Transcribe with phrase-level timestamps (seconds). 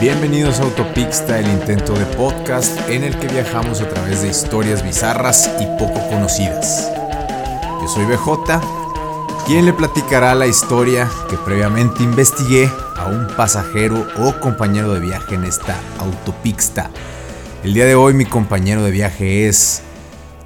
[0.00, 4.82] Bienvenidos a Autopixta, el intento de podcast en el que viajamos a través de historias
[4.82, 6.90] bizarras y poco conocidas.
[7.82, 8.62] Yo soy BJ,
[9.46, 15.34] quien le platicará la historia que previamente investigué a un pasajero o compañero de viaje
[15.34, 16.90] en esta Autopixta.
[17.62, 19.82] El día de hoy mi compañero de viaje es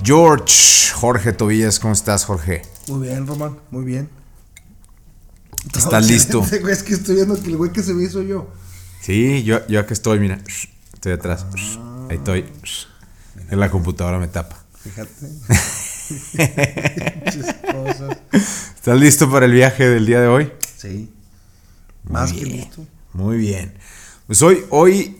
[0.02, 1.79] George Jorge Tobillas.
[1.79, 2.62] ¿Cómo estás, Jorge?
[2.89, 4.09] Muy bien, Román, muy bien.
[5.77, 6.45] ¿Estás listo?
[6.69, 8.48] Es que estoy viendo que el güey que se me hizo yo.
[9.05, 10.41] Sí, yo, yo aquí estoy, mira.
[10.95, 11.45] Estoy atrás.
[12.09, 12.47] Ahí estoy.
[13.51, 14.65] En la computadora me tapa.
[14.83, 15.13] Fíjate.
[18.33, 20.51] ¿Estás listo para el viaje del día de hoy?
[20.79, 21.13] Sí.
[22.05, 22.87] Más Muy que bien, listo.
[23.13, 23.75] Muy bien.
[24.27, 25.19] Pues hoy, hoy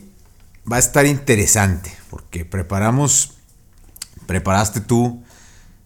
[0.71, 3.35] va a estar interesante porque preparamos,
[4.25, 5.23] preparaste tú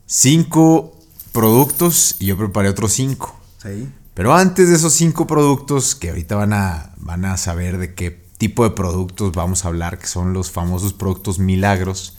[0.06, 0.98] cinco
[1.34, 3.38] productos y yo preparé otros cinco.
[3.62, 3.90] Sí.
[4.14, 8.12] Pero antes de esos cinco productos, que ahorita van a, van a saber de qué
[8.38, 12.18] tipo de productos vamos a hablar, que son los famosos productos milagros,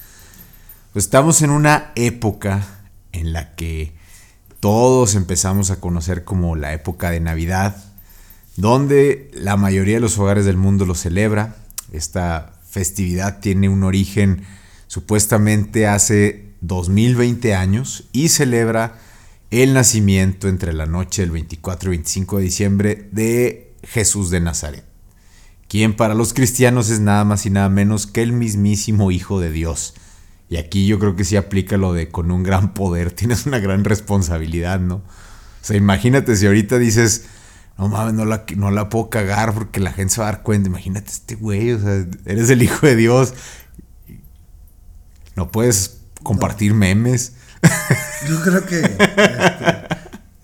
[0.92, 2.66] pues estamos en una época
[3.12, 3.92] en la que
[4.60, 7.76] todos empezamos a conocer como la época de Navidad,
[8.56, 11.56] donde la mayoría de los hogares del mundo lo celebra.
[11.92, 14.44] Esta festividad tiene un origen
[14.86, 18.98] supuestamente hace 2020 años y celebra
[19.50, 24.84] el nacimiento entre la noche del 24 y 25 de diciembre de Jesús de Nazaret,
[25.68, 29.50] quien para los cristianos es nada más y nada menos que el mismísimo Hijo de
[29.50, 29.94] Dios.
[30.48, 33.58] Y aquí yo creo que sí aplica lo de con un gran poder tienes una
[33.58, 34.96] gran responsabilidad, ¿no?
[34.96, 37.26] O sea, imagínate si ahorita dices,
[37.76, 40.42] no mames, no la, no la puedo cagar porque la gente se va a dar
[40.42, 40.68] cuenta.
[40.68, 43.34] Imagínate este güey, o sea, eres el Hijo de Dios.
[45.36, 47.34] No puedes compartir memes.
[48.28, 48.80] Yo creo que.
[48.80, 49.88] Este,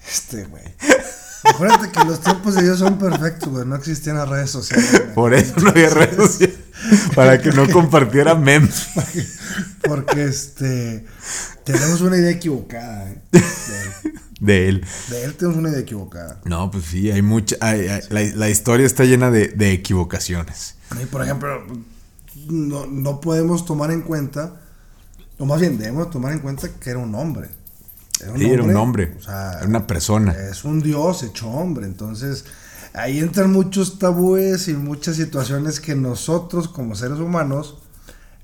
[0.09, 0.65] este, güey.
[1.45, 3.67] Acuérdate que los tiempos de Dios son perfectos, güey.
[3.67, 4.91] No existían las redes sociales.
[4.91, 5.15] güey.
[5.15, 6.57] Por eso no había redes sociales.
[7.15, 8.87] Para que no compartiera memes.
[9.83, 11.05] Porque este.
[11.65, 13.23] Tenemos una idea equivocada, ¿eh?
[13.33, 14.15] De él.
[14.41, 14.87] De él.
[15.11, 16.41] De él tenemos una idea equivocada.
[16.45, 17.57] No, pues sí, hay mucha.
[17.61, 20.77] hay- hay- la, la historia está llena de, de equivocaciones.
[21.03, 21.67] Y por ejemplo,
[22.49, 24.61] no, no podemos tomar en cuenta,
[25.39, 27.49] o más bien debemos tomar en cuenta que era un hombre.
[28.21, 29.15] Era Sí, era un hombre.
[29.19, 30.33] o sea, Era una persona.
[30.33, 31.87] Es un dios hecho hombre.
[31.87, 32.45] Entonces,
[32.95, 37.79] ahí entran muchos tabúes y muchas situaciones que nosotros, como seres humanos,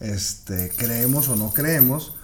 [0.00, 2.16] este, creemos o no creemos,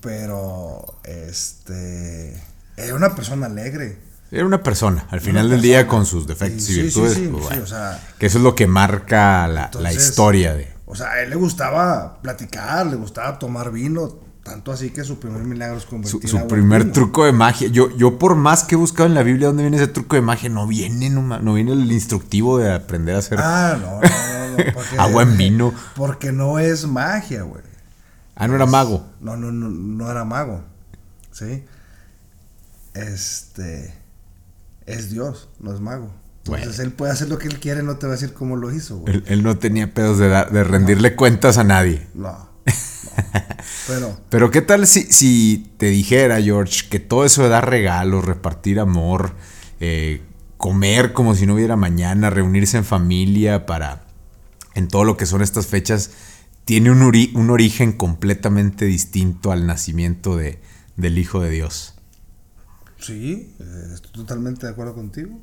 [0.00, 2.40] pero este,
[2.76, 3.98] era una persona alegre.
[4.30, 7.14] Era una persona, al final del día con sus defectos Sí, y virtudes.
[7.14, 10.54] sí, sí, pues, sí, bueno, o sea, que eso es lo que marca la, historia
[10.54, 10.72] de.
[10.86, 15.18] O sea, a él le gustaba platicar, le gustaba tomar vino, tanto así que su
[15.18, 16.92] primer milagro es Su, convertir su agua en primer vino.
[16.92, 17.66] truco de magia.
[17.68, 20.22] Yo, yo por más que he buscado en la Biblia dónde viene ese truco de
[20.22, 24.00] magia, no viene, no, no viene el instructivo de aprender a hacer Ah, no, no,
[24.00, 25.74] no, no, porque- agua en vino.
[25.96, 27.62] Porque no es magia, güey.
[28.36, 29.06] Ah, no era mago.
[29.20, 30.62] No, no, no, no era mago.
[31.32, 31.64] ¿Sí?
[32.94, 33.94] Este.
[34.86, 36.10] Es Dios, no es mago.
[36.44, 36.82] Entonces Bueno.
[36.82, 38.98] él puede hacer lo que él quiere, no te va a decir cómo lo hizo,
[38.98, 39.14] güey.
[39.14, 42.06] Él, él no tenía pedos de, dar- de rendirle cuentas a nadie.
[42.14, 42.52] No.
[43.86, 44.18] Pero.
[44.30, 48.80] Pero qué tal si, si te dijera, George, que todo eso de dar regalos, repartir
[48.80, 49.34] amor,
[49.80, 50.22] eh,
[50.56, 54.06] comer como si no hubiera mañana, reunirse en familia para,
[54.74, 56.10] en todo lo que son estas fechas,
[56.64, 60.60] tiene un, ori- un origen completamente distinto al nacimiento de,
[60.96, 61.94] del Hijo de Dios.
[62.98, 65.38] Sí, eh, estoy totalmente de acuerdo contigo.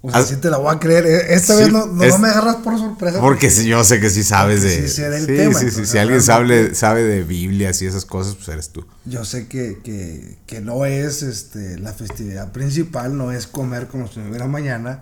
[0.00, 1.06] O sea, Ah, sí te la voy a creer.
[1.06, 3.20] eh, Esta sí, vez no, no es- me agarras por sorpresa.
[3.20, 4.88] Porque si yo sé que sí sabes porque de...
[4.88, 8.36] sí sé del sí, tema, sí, si alguien sabe, sabe de Biblias y esas cosas,
[8.36, 8.86] pues eres tú.
[9.06, 14.06] Yo sé que, que, que no es este, la festividad principal, no es comer como
[14.06, 15.00] si no hubiera mañana.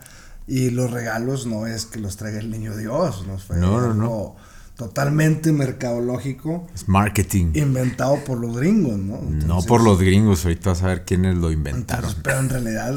[0.49, 3.27] Y los regalos no es que los traiga el niño Dios.
[3.27, 4.37] No, No, no, algo
[4.76, 7.53] totalmente mercadológico, Es marketing.
[7.54, 9.22] inventado por los gringos, ¿no?
[9.22, 12.04] no por los gringos, ahorita vas a ver quiénes lo inventaron.
[12.04, 12.94] Entonces, pero en realidad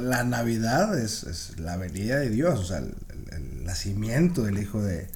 [0.00, 2.94] la Navidad es, es la venida de Dios, o sea, el,
[3.64, 5.08] nacimiento del Hijo de...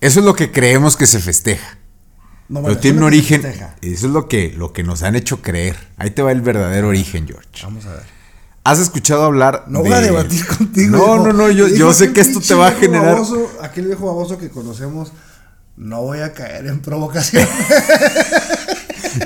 [0.00, 1.78] Eso es lo que creemos que se festeja.
[2.48, 3.42] No, Pero bueno, tiene eso un origen.
[3.42, 3.74] festeja.
[3.82, 5.76] Eso es lo que, lo que nos han hecho creer.
[5.96, 7.64] Ahí te va el verdadero origen, George.
[7.64, 8.15] Vamos a ver.
[8.70, 10.96] ¿Has escuchado hablar No de- voy a debatir contigo.
[10.96, 13.14] No, no, no, yo, yo sé que esto te va a generar.
[13.14, 15.12] baboso, aquel viejo baboso que conocemos,
[15.76, 17.46] no voy a caer en provocación.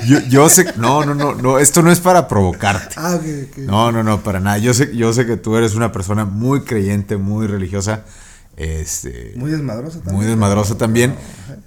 [0.07, 0.65] Yo, yo sé.
[0.77, 1.59] No, no, no, no.
[1.59, 2.95] Esto no es para provocarte.
[2.97, 3.57] ah, ok, ok.
[3.65, 4.57] No, no, no, para nada.
[4.57, 8.05] Yo sé, yo sé que tú eres una persona muy creyente, muy religiosa.
[8.57, 10.15] Este, muy desmadrosa también.
[10.15, 11.15] Muy desmadrosa también.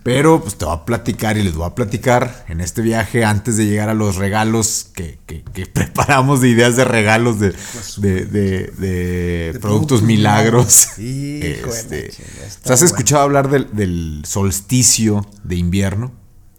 [0.02, 3.56] Pero pues te voy a platicar y les voy a platicar en este viaje antes
[3.56, 5.18] de llegar a los regalos que,
[5.72, 10.88] preparamos de ideas de regalos de, pues, de, productos milagros.
[11.44, 12.10] Este,
[12.68, 16.12] ¿Has escuchado hablar del, solsticio de invierno?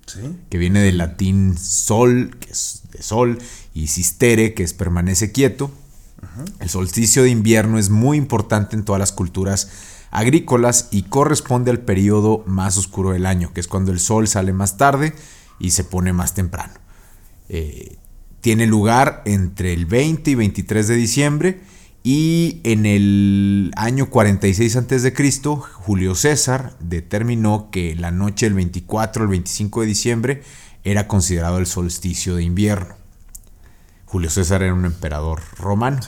[0.06, 0.20] Sí.
[0.50, 3.40] Que viene del latín sol, que es de sol,
[3.74, 5.72] y sistere, que es permanece quieto.
[6.60, 9.70] El solsticio de invierno es muy importante en todas las culturas
[10.16, 14.54] agrícolas y corresponde al periodo más oscuro del año, que es cuando el sol sale
[14.54, 15.14] más tarde
[15.60, 16.74] y se pone más temprano.
[17.50, 17.98] Eh,
[18.40, 21.62] tiene lugar entre el 20 y 23 de diciembre
[22.02, 25.14] y en el año 46 a.C.,
[25.74, 30.44] Julio César determinó que la noche del 24 al 25 de diciembre
[30.86, 33.05] era considerado el solsticio de invierno.
[34.16, 36.00] Julio César era un emperador romano.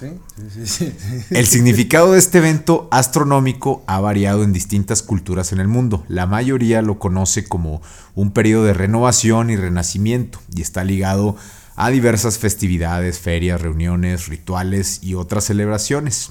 [1.29, 6.05] El significado de este evento astronómico ha variado en distintas culturas en el mundo.
[6.07, 7.81] La mayoría lo conoce como
[8.15, 11.35] un periodo de renovación y renacimiento y está ligado
[11.75, 16.29] a diversas festividades, ferias, reuniones, rituales y otras celebraciones.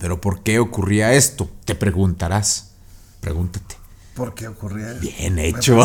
[0.00, 1.50] Pero ¿por qué ocurría esto?
[1.66, 2.70] Te preguntarás.
[3.20, 3.74] Pregúntate.
[4.14, 5.02] ¿Por qué ocurría esto?
[5.02, 5.78] Bien hecho.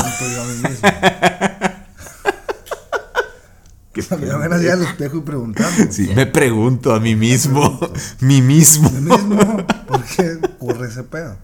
[3.94, 5.92] Que me al espejo y preguntando.
[5.92, 7.78] Sí, me pregunto a mí mismo.
[8.22, 8.90] mí mismo.
[8.90, 9.38] mismo.
[9.86, 11.36] ¿Por qué ocurre ese pedo?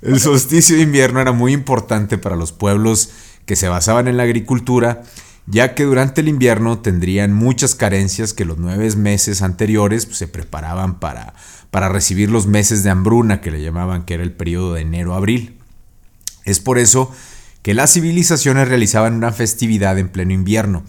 [0.00, 3.10] El solsticio de invierno era muy importante para los pueblos
[3.46, 5.02] que se basaban en la agricultura,
[5.46, 10.28] ya que durante el invierno tendrían muchas carencias que los nueve meses anteriores pues, se
[10.28, 11.34] preparaban para,
[11.72, 15.14] para recibir los meses de hambruna que le llamaban, que era el periodo de enero
[15.14, 15.58] a abril.
[16.44, 17.10] Es por eso
[17.62, 20.84] que las civilizaciones realizaban una festividad en pleno invierno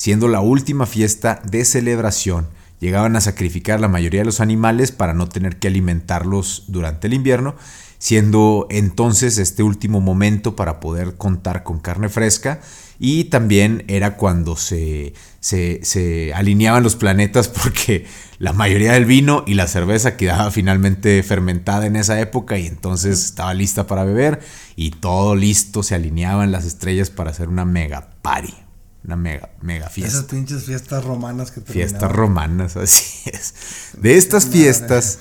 [0.00, 2.46] siendo la última fiesta de celebración.
[2.80, 7.12] Llegaban a sacrificar la mayoría de los animales para no tener que alimentarlos durante el
[7.12, 7.54] invierno,
[7.98, 12.62] siendo entonces este último momento para poder contar con carne fresca
[12.98, 18.06] y también era cuando se, se, alineaban los planetas porque
[18.38, 23.22] la mayoría del vino y la cerveza quedaba finalmente fermentada en esa época y entonces
[23.22, 24.40] estaba lista para beber
[24.76, 28.69] y todo listo, se alineaban las estrellas para hacer una mega party.
[29.04, 30.18] Una mega, mega fiesta.
[30.18, 33.54] Esas pinches fiestas romanas que Fiestas romanas, así es.
[33.96, 35.18] De estas fiestas.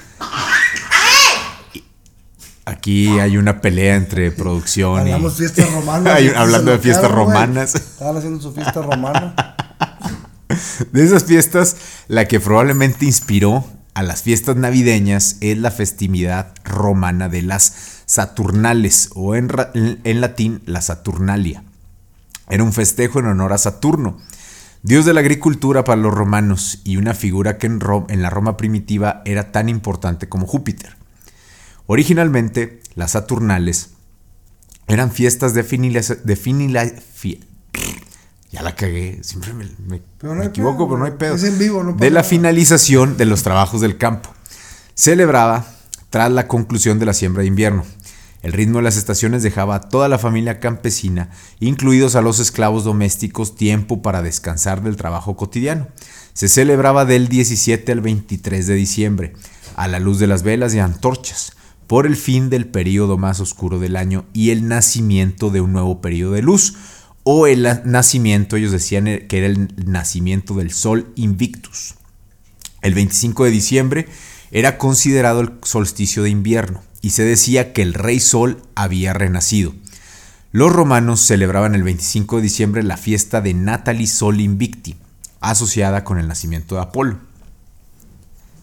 [2.66, 6.22] Aquí hay una pelea entre producción Hablamos fiestas romanas.
[6.36, 7.76] hablando de fiestas romanas.
[7.76, 9.56] Estaban haciendo su fiesta romana.
[10.92, 11.76] De esas fiestas,
[12.08, 17.74] la que probablemente inspiró a las fiestas navideñas es la festividad romana de las
[18.06, 19.50] Saturnales, o en,
[20.04, 21.64] en latín, la Saturnalia.
[22.50, 24.18] Era un festejo en honor a Saturno,
[24.82, 27.80] dios de la agricultura para los romanos y una figura que en,
[28.10, 30.98] en la Roma primitiva era tan importante como Júpiter.
[31.86, 33.92] Originalmente, las Saturnales
[34.88, 36.02] eran fiestas de finila,
[38.52, 39.66] ya la cagué, siempre me,
[40.46, 41.38] equivoco, pero no hay pedo.
[41.38, 44.34] de la finalización de los trabajos del campo.
[44.96, 45.68] Celebraba
[46.10, 47.86] tras la conclusión de la siembra de invierno.
[48.42, 52.86] El ritmo de las estaciones dejaba a toda la familia campesina, incluidos a los esclavos
[52.86, 55.88] domésticos, tiempo para descansar del trabajo cotidiano.
[56.34, 59.34] Se celebraba del 17 al 23 de diciembre,
[59.76, 61.52] a la luz de las velas y antorchas,
[61.86, 66.00] por el fin del periodo más oscuro del año y el nacimiento de un nuevo
[66.00, 66.76] periodo de luz,
[67.24, 71.96] o el nacimiento, ellos decían que era el nacimiento del sol invictus.
[72.82, 74.08] El 25 de diciembre
[74.52, 79.74] era considerado el solsticio de invierno y se decía que el rey Sol había renacido.
[80.52, 84.96] Los romanos celebraban el 25 de diciembre la fiesta de Natalis Sol Invicti,
[85.42, 87.18] asociada con el nacimiento de Apolo.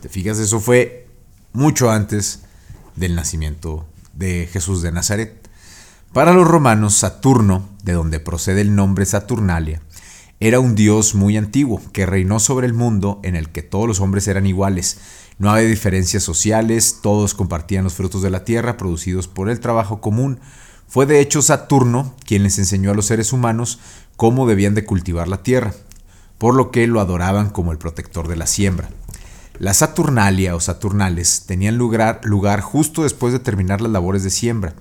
[0.00, 0.38] ¿Te fijas?
[0.38, 1.06] Eso fue
[1.52, 2.42] mucho antes
[2.96, 5.48] del nacimiento de Jesús de Nazaret.
[6.12, 9.80] Para los romanos, Saturno, de donde procede el nombre Saturnalia,
[10.38, 14.00] era un dios muy antiguo que reinó sobre el mundo en el que todos los
[14.00, 14.98] hombres eran iguales
[15.38, 20.00] no había diferencias sociales, todos compartían los frutos de la tierra producidos por el trabajo
[20.00, 20.40] común.
[20.88, 23.78] Fue de hecho Saturno quien les enseñó a los seres humanos
[24.16, 25.74] cómo debían de cultivar la tierra,
[26.38, 28.88] por lo que lo adoraban como el protector de la siembra.
[29.58, 34.74] La Saturnalia o Saturnales tenían lugar, lugar justo después de terminar las labores de siembra,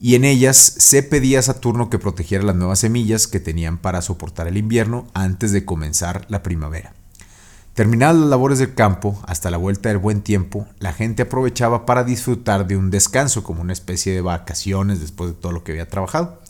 [0.00, 4.02] y en ellas se pedía a Saturno que protegiera las nuevas semillas que tenían para
[4.02, 6.94] soportar el invierno antes de comenzar la primavera.
[7.74, 12.02] Terminadas las labores del campo, hasta la vuelta del buen tiempo, la gente aprovechaba para
[12.02, 15.88] disfrutar de un descanso, como una especie de vacaciones después de todo lo que había
[15.88, 16.40] trabajado.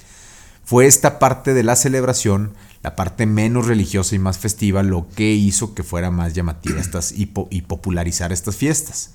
[0.65, 5.33] Fue esta parte de la celebración, la parte menos religiosa y más festiva, lo que
[5.33, 9.11] hizo que fuera más llamativa estas y, popularizar estas fiestas.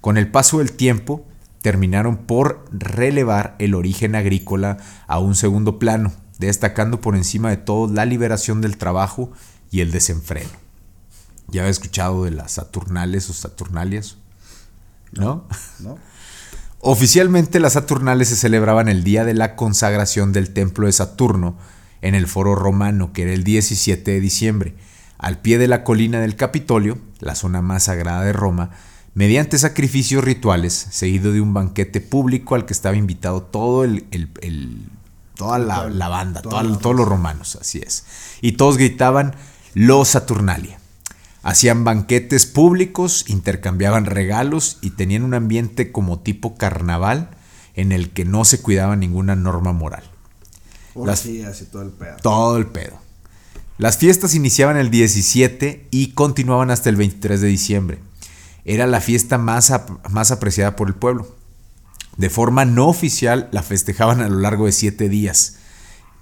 [0.00, 1.24] Con el paso del tiempo,
[1.62, 7.92] terminaron por relevar el origen agrícola a un segundo plano, destacando por encima de todo
[7.92, 9.30] la liberación del trabajo
[9.70, 10.63] y el desenfreno.
[11.54, 14.16] ¿Ya había escuchado de las Saturnales o Saturnalias?
[15.12, 15.46] ¿No?
[15.78, 15.98] ¿No?
[16.80, 21.56] Oficialmente las Saturnales se celebraban el día de la consagración del templo de Saturno
[22.02, 24.74] en el foro romano, que era el 17 de diciembre,
[25.16, 28.70] al pie de la colina del Capitolio, la zona más sagrada de Roma,
[29.14, 34.04] mediante sacrificios rituales, seguido de un banquete público al que estaba invitado todo el,
[35.36, 38.04] toda la, banda, todos los romanos, así es.
[38.40, 39.36] Y todos gritaban
[39.72, 40.80] los Saturnalia.
[41.44, 47.28] Hacían banquetes públicos, intercambiaban regalos y tenían un ambiente como tipo carnaval
[47.74, 50.04] en el que no se cuidaba ninguna norma moral.
[50.94, 51.28] Las,
[51.70, 52.16] todo el pedo.
[52.22, 52.98] Todo el pedo.
[53.76, 57.98] Las fiestas iniciaban el 17 y continuaban hasta el 23 de diciembre.
[58.64, 59.70] Era la fiesta más,
[60.08, 61.36] más apreciada por el pueblo.
[62.16, 65.56] De forma no oficial la festejaban a lo largo de siete días.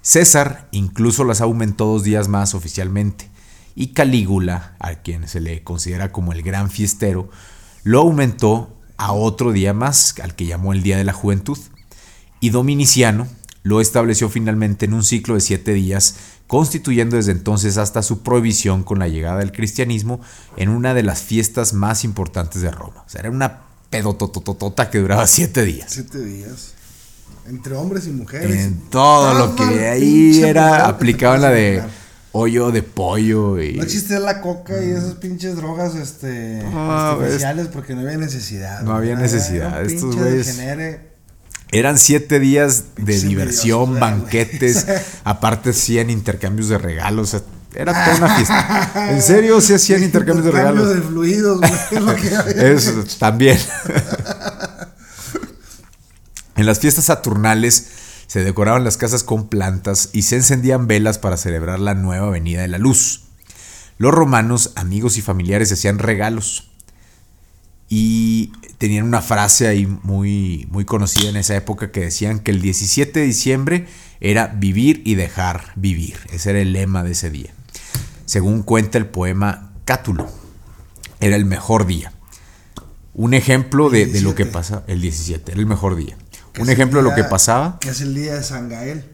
[0.00, 3.31] César incluso las aumentó dos días más oficialmente
[3.75, 7.31] y Calígula, a quien se le considera como el gran fiestero,
[7.85, 11.59] lo aumentó a otro día más, al que llamó el Día de la Juventud.
[12.41, 13.26] Y Dominiciano
[13.62, 18.83] lo estableció finalmente en un ciclo de siete días, constituyendo desde entonces hasta su prohibición
[18.83, 20.21] con la llegada del cristianismo
[20.57, 23.05] en una de las fiestas más importantes de Roma.
[23.07, 25.91] O sea, era una pedotototota que duraba siete días.
[25.91, 26.75] Siete días.
[27.47, 28.67] Entre hombres y mujeres.
[28.67, 31.83] En todo lo que ahí era, aplicaban la de
[32.32, 33.74] hoyo de pollo y...
[33.74, 38.82] No existía la coca y esas pinches drogas este, ah, artificiales porque no había necesidad.
[38.82, 39.84] No había necesidad.
[39.84, 40.58] Estos güeyes...
[41.74, 44.86] Eran siete días de diversión, banquetes,
[45.24, 47.34] aparte hacían intercambios de regalos.
[47.74, 48.92] Era toda una fiesta.
[49.10, 50.94] En serio, sí hacían intercambios de regalos.
[50.94, 51.72] de fluidos, güey.
[52.56, 53.58] Eso también.
[56.56, 57.86] en las fiestas saturnales
[58.32, 62.62] se decoraban las casas con plantas y se encendían velas para celebrar la nueva venida
[62.62, 63.24] de la luz.
[63.98, 66.70] Los romanos, amigos y familiares hacían regalos.
[67.90, 72.62] Y tenían una frase ahí muy, muy conocida en esa época que decían que el
[72.62, 73.86] 17 de diciembre
[74.18, 76.16] era vivir y dejar vivir.
[76.32, 77.52] Ese era el lema de ese día.
[78.24, 80.26] Según cuenta el poema Cátulo,
[81.20, 82.14] era el mejor día.
[83.12, 86.16] Un ejemplo de, de, lo que pasa el 17, era el mejor día.
[86.59, 87.78] Un ejemplo de lo que pasaba.
[87.80, 89.04] Que es el día de San Gael.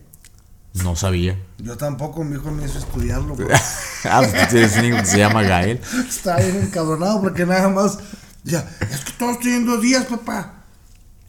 [0.74, 1.38] No sabía.
[1.58, 3.36] Yo tampoco, mi hijo me hizo estudiarlo.
[4.04, 5.80] ah, pues tienes un hijo que se llama Gael.
[6.08, 7.98] Está bien encabronado porque nada más.
[8.44, 10.64] Ya, es que todos tienen dos días, papá.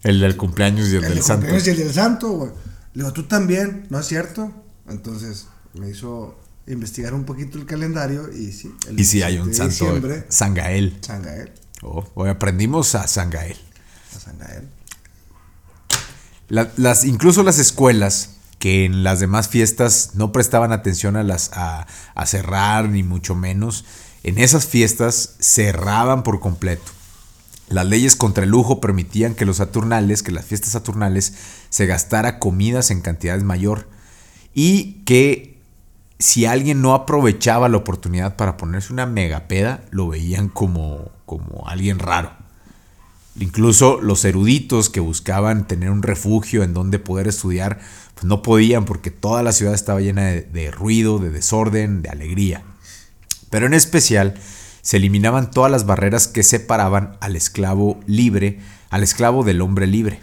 [0.04, 1.48] El del cumpleaños y el, del santo.
[1.48, 2.52] El y el del santo, güey.
[2.94, 4.52] Le digo, tú también, ¿no es cierto?
[4.88, 8.74] Entonces me hizo investigar un poquito el calendario y sí.
[8.96, 10.00] y sí, hay un santo.
[10.30, 10.98] San Gael.
[11.02, 11.52] San Gael.
[11.82, 13.58] Oh, hoy aprendimos a San Gael.
[14.16, 14.79] A San Gael
[16.50, 21.86] las, incluso las escuelas que en las demás fiestas no prestaban atención a, las, a,
[22.26, 23.86] cerrar, ni mucho menos,
[24.24, 26.92] en esas fiestas cerraban por completo.
[27.70, 31.34] Las leyes contra el lujo permitían que los saturnales, que las fiestas saturnales,
[31.70, 33.88] se gastara comidas en cantidades mayor
[34.54, 35.58] y que
[36.18, 42.00] si alguien no aprovechaba la oportunidad para ponerse una megapeda, lo veían como, como alguien
[42.00, 42.34] raro.
[43.40, 47.80] Incluso los eruditos que buscaban tener un refugio en donde poder estudiar,
[48.14, 52.64] pues no podían porque toda la ciudad estaba llena de, ruido, de desorden, de alegría.
[53.50, 54.34] Pero en especial
[54.82, 60.20] se eliminaban todas las barreras que separaban al esclavo libre, al esclavo del hombre libre.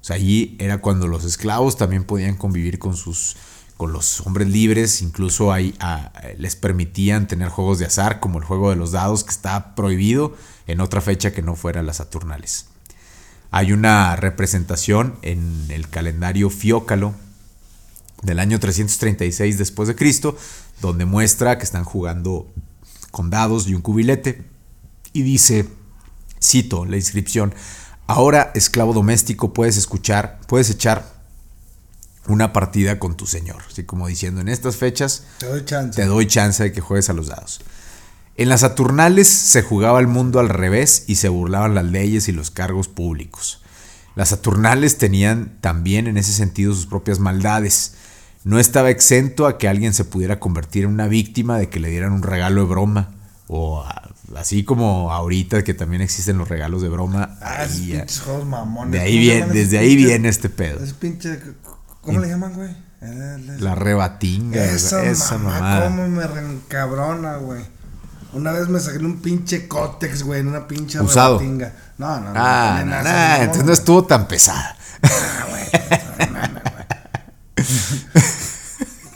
[0.00, 3.36] O sea, allí era cuando los esclavos también podían convivir con sus
[3.76, 5.74] con los hombres libres, incluso ahí,
[6.38, 10.34] les permitían tener juegos de azar, como el juego de los dados, que está prohibido
[10.66, 12.66] en otra fecha que no fuera las Saturnales.
[13.50, 17.14] Hay una representación en el calendario Fiócalo
[18.22, 20.36] del año 336 después de Cristo,
[20.80, 22.52] donde muestra que están jugando
[23.10, 24.44] con dados y un cubilete
[25.12, 25.68] y dice,
[26.42, 27.54] cito la inscripción,
[28.06, 31.14] ahora esclavo doméstico puedes escuchar, puedes echar
[32.26, 36.06] una partida con tu señor, así como diciendo, en estas fechas te doy chance, te
[36.06, 37.60] doy chance de que juegues a los dados.
[38.38, 42.32] En las Saturnales se jugaba el mundo al revés y se burlaban las leyes y
[42.32, 43.62] los cargos públicos.
[44.14, 47.94] Las Saturnales tenían también en ese sentido sus propias maldades.
[48.44, 51.88] No estaba exento a que alguien se pudiera convertir en una víctima de que le
[51.88, 53.14] dieran un regalo de broma.
[53.48, 53.86] O
[54.36, 57.38] así como ahorita que también existen los regalos de broma.
[57.40, 57.66] Ah,
[58.22, 58.92] juegos mamones.
[58.92, 60.78] De ahí viene, desde ahí viene este pedo.
[62.02, 62.70] ¿Cómo le llaman, güey?
[63.60, 64.62] La rebatinga.
[64.64, 67.75] Esa, esa mamá, Cómo me reencabrona, güey.
[68.36, 71.38] Una vez me saqué un pinche cótex, güey, en una pinche Usado.
[71.38, 71.72] rebatinga.
[71.96, 72.32] No, no, no.
[72.36, 74.76] Ah, no, no, no, entonces no estuvo tan pesada.
[75.02, 75.64] Ah, güey.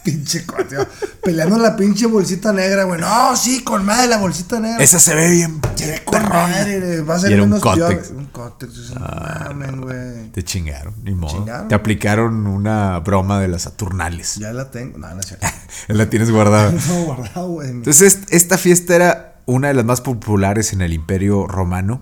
[0.05, 0.87] pinche cótex.
[1.23, 3.01] Peleando la pinche bolsita negra, güey.
[3.01, 4.83] No, sí, con madre la bolsita negra.
[4.83, 5.61] Esa se ve bien.
[5.75, 7.01] Se ve con madre.
[7.03, 8.11] Va a ser Y era un menos cótex.
[8.11, 8.95] Un cótex.
[8.99, 10.29] mames, güey.
[10.33, 11.33] Te chingaron, ni modo.
[11.39, 11.69] Chingaron.
[11.69, 14.37] Te aplicaron una broma de las Saturnales.
[14.37, 14.99] Ya la tengo.
[14.99, 15.47] No, no es cierto.
[15.89, 16.73] La tienes guardada.
[17.37, 17.69] No, güey.
[17.71, 22.01] Entonces, est- esta fiesta era una de las más populares en el Imperio Romano,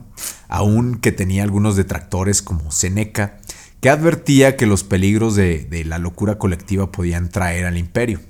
[0.48, 3.38] aun que tenía algunos detractores como Seneca,
[3.80, 8.20] que advertía que los peligros de, la locura colectiva podían traer al imperio.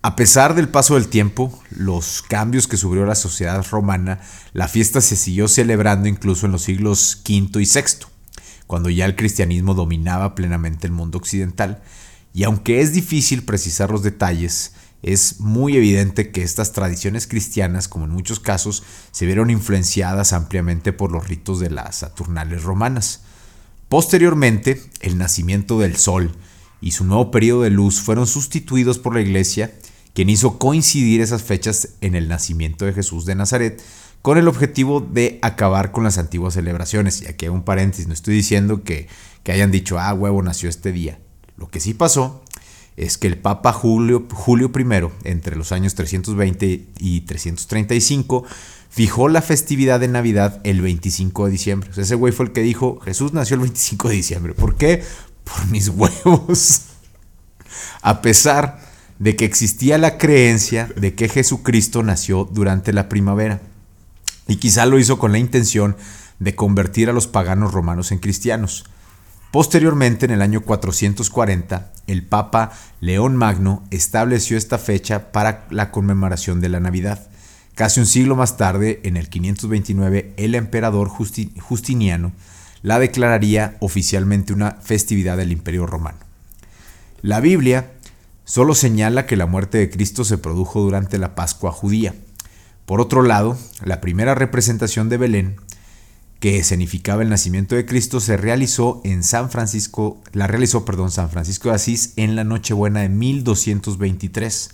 [0.00, 4.20] A pesar del paso del tiempo, los cambios que sufrió la sociedad romana,
[4.52, 8.06] la fiesta se siguió celebrando incluso en los siglos V y VI,
[8.68, 11.82] cuando ya el cristianismo dominaba plenamente el mundo occidental,
[12.32, 18.04] y aunque es difícil precisar los detalles, es muy evidente que estas tradiciones cristianas, como
[18.04, 23.22] en muchos casos, se vieron influenciadas ampliamente por los ritos de las Saturnales romanas.
[23.88, 26.32] Posteriormente, el nacimiento del sol
[26.80, 29.72] y su nuevo periodo de luz fueron sustituidos por la iglesia,
[30.12, 33.82] quien hizo coincidir esas fechas en el nacimiento de Jesús de Nazaret,
[34.20, 37.22] con el objetivo de acabar con las antiguas celebraciones.
[37.22, 39.08] Y aquí hay un paréntesis, no estoy diciendo que,
[39.42, 41.18] que hayan dicho, ah, huevo, nació este día.
[41.56, 42.42] Lo que sí pasó
[42.98, 48.44] es que el Papa Julio, Julio I, entre los años 320 y 335,
[48.90, 51.90] fijó la festividad de Navidad el 25 de diciembre.
[51.96, 54.54] Ese güey fue el que dijo, Jesús nació el 25 de diciembre.
[54.54, 55.02] ¿Por qué?
[55.44, 56.82] Por mis huevos.
[58.02, 58.80] A pesar
[59.18, 63.60] de que existía la creencia de que Jesucristo nació durante la primavera.
[64.46, 65.96] Y quizá lo hizo con la intención
[66.38, 68.84] de convertir a los paganos romanos en cristianos.
[69.50, 76.60] Posteriormente, en el año 440, el Papa León Magno estableció esta fecha para la conmemoración
[76.60, 77.28] de la Navidad.
[77.78, 82.32] Casi un siglo más tarde, en el 529, el emperador Justi- Justiniano
[82.82, 86.18] la declararía oficialmente una festividad del Imperio Romano.
[87.22, 87.92] La Biblia
[88.44, 92.16] solo señala que la muerte de Cristo se produjo durante la Pascua judía.
[92.84, 95.56] Por otro lado, la primera representación de Belén,
[96.40, 101.30] que significaba el nacimiento de Cristo, se realizó en San Francisco, la realizó, perdón, San
[101.30, 104.70] Francisco de Asís en la Nochebuena de 1223,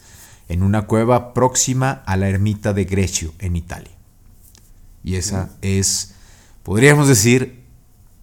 [0.48, 3.90] en una cueva próxima a la ermita de Grecio, en Italia.
[5.02, 6.14] Y esa es,
[6.62, 7.62] podríamos decir,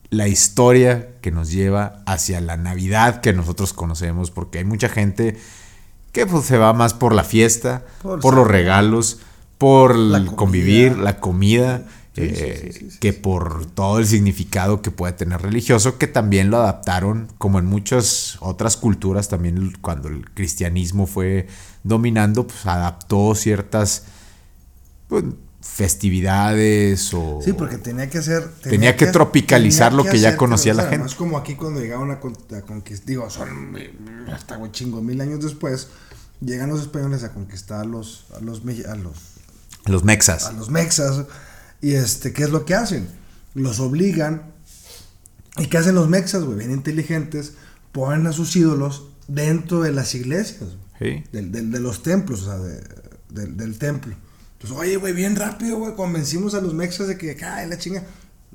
[0.09, 5.37] la historia que nos lleva hacia la Navidad que nosotros conocemos, porque hay mucha gente
[6.11, 9.19] que pues, se va más por la fiesta, por, Por los regalos,
[9.57, 10.35] por La el comida.
[10.37, 15.41] convivir, la comida, eh, sí, sí, sí, que por todo el significado que puede tener
[15.41, 21.47] religioso, que también lo adaptaron, como en muchas otras culturas, también cuando el cristianismo fue
[21.83, 24.03] dominando, pues adaptó ciertas
[25.07, 25.23] pues,
[25.61, 27.39] festividades o...
[27.43, 28.49] Sí, porque tenía que hacer.
[28.61, 31.03] Tenía que tropicalizar lo que ya conocía la o sea, gente.
[31.05, 33.05] No es como aquí cuando llegaron a, con- a conquistar.
[33.07, 33.75] Digo, son
[34.33, 35.87] hasta güey, chingo, mil años después.
[36.41, 39.17] Llegan los españoles a conquistar a los, a los, a los,
[39.85, 40.45] Los mexas.
[40.45, 41.25] a los mexas.
[41.81, 43.07] Y este, ¿qué es lo que hacen?
[43.53, 44.51] Los obligan.
[45.57, 46.59] ¿Y qué hacen los mexas, güey?
[46.59, 47.53] Bien inteligentes.
[47.91, 50.69] Ponen a sus ídolos dentro de las iglesias.
[50.99, 51.23] Sí.
[51.31, 52.83] Del, del- de los templos, o sea, de-
[53.29, 54.15] del, del templo.
[54.53, 58.03] Entonces, oye, güey, bien rápido, güey, convencimos a los mexas de que, ay, la chinga.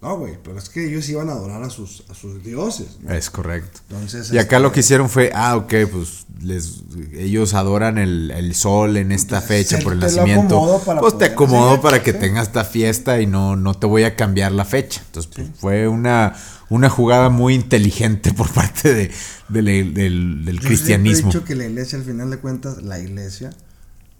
[0.02, 2.98] No, güey, pero es que ellos iban a adorar a sus, a sus dioses.
[3.00, 3.12] ¿no?
[3.14, 3.80] Es correcto.
[3.88, 6.82] Entonces, Y acá este, lo que hicieron fue, ah, ok, pues les,
[7.14, 10.82] ellos adoran el, el sol en esta fecha se- por el nacimiento.
[11.00, 12.18] Pues te acomodo hacer, para que sí.
[12.18, 15.00] tengas esta fiesta y no, no te voy a cambiar la fecha.
[15.06, 16.36] Entonces pues, fue una,
[16.68, 19.10] una jugada muy inteligente por parte de,
[19.48, 21.30] de la- del, del yo cristianismo.
[21.30, 23.50] he dicho que la iglesia, al final de cuentas, la iglesia,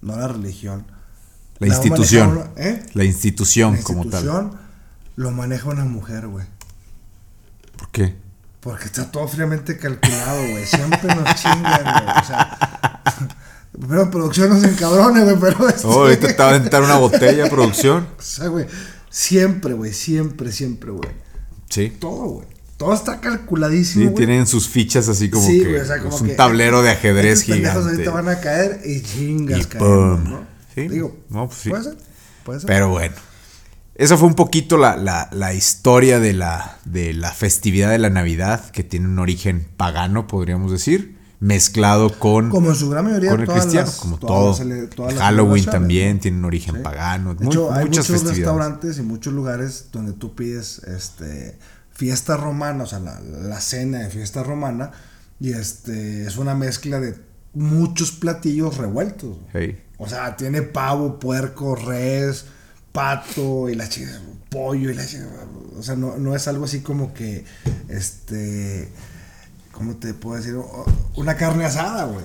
[0.00, 0.86] no la religión.
[1.58, 2.30] La la institución.
[2.30, 2.82] una- ¿eh?
[2.94, 4.50] La institución La como tal.
[5.16, 6.46] Lo maneja una mujer, güey.
[7.76, 8.14] ¿Por qué?
[8.60, 10.66] Porque está todo fríamente calculado, güey.
[10.66, 12.18] Siempre nos chingan, güey.
[12.20, 13.02] O sea,
[13.88, 15.68] pero en producción nos encabrone, güey, pero...
[15.68, 18.06] este- Oh, ahorita te va a aventar una botella, producción.
[18.18, 18.66] O sea, güey,
[19.10, 21.08] siempre, güey, siempre, siempre, güey.
[21.68, 21.90] Sí.
[22.00, 22.46] Todo, güey.
[22.76, 26.14] Todo está calculadísimo, Sí, tienen sus fichas así como Sí, que güey, o sea, como
[26.14, 27.68] es un que tablero de ajedrez gigante.
[27.70, 30.24] ahorita van a caer y chingas Y pum.
[30.24, 30.46] ¿no?
[30.74, 30.86] Sí.
[30.88, 31.70] Digo, No, pues sí.
[31.70, 31.96] puede ser,
[32.44, 32.66] puede ser.
[32.66, 33.14] Pero bueno,
[33.98, 38.10] esa fue un poquito la, la- la historia de la, de la festividad de la
[38.10, 43.30] Navidad, que tiene un origen pagano, podríamos decir, mezclado con, como en su gran mayoría
[43.30, 44.68] con el todas cristiano, las- como todas todo.
[44.68, 46.20] las todas Halloween también ¿no?
[46.22, 46.80] tiene un origen Sí.
[46.82, 47.50] pagano, De hay
[47.86, 51.58] muchas muchos restaurantes y muchos lugares donde tú pides este
[51.92, 54.90] fiesta romana, o sea, la, la cena de fiesta romana,
[55.40, 57.14] y este es una mezcla de
[57.54, 59.36] muchos platillos revueltos.
[59.98, 62.44] O sea, tiene pavo, puerco, res,
[62.96, 64.10] pato y la chica,
[64.50, 65.28] pollo y la chica.
[65.78, 67.44] O sea, no, no es algo así como que,
[67.88, 68.88] este,
[69.72, 70.56] ¿cómo te puedo decir?
[71.16, 72.24] Una carne asada, güey.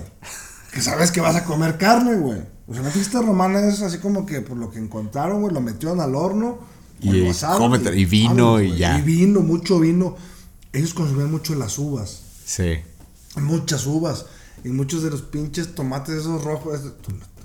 [0.72, 2.40] Que sabes que vas a comer carne, güey.
[2.66, 5.60] O sea, una fiesta romana es así como que por lo que encontraron, güey, lo
[5.60, 6.58] metieron al horno.
[7.00, 8.78] Y asaron cómete- y vino y güey.
[8.78, 8.98] ya.
[8.98, 10.16] Y vino, mucho vino.
[10.72, 12.22] Ellos consumían mucho las uvas.
[12.46, 12.78] Sí.
[13.36, 14.24] Muchas uvas.
[14.64, 16.80] Y muchos de los pinches tomates esos rojos.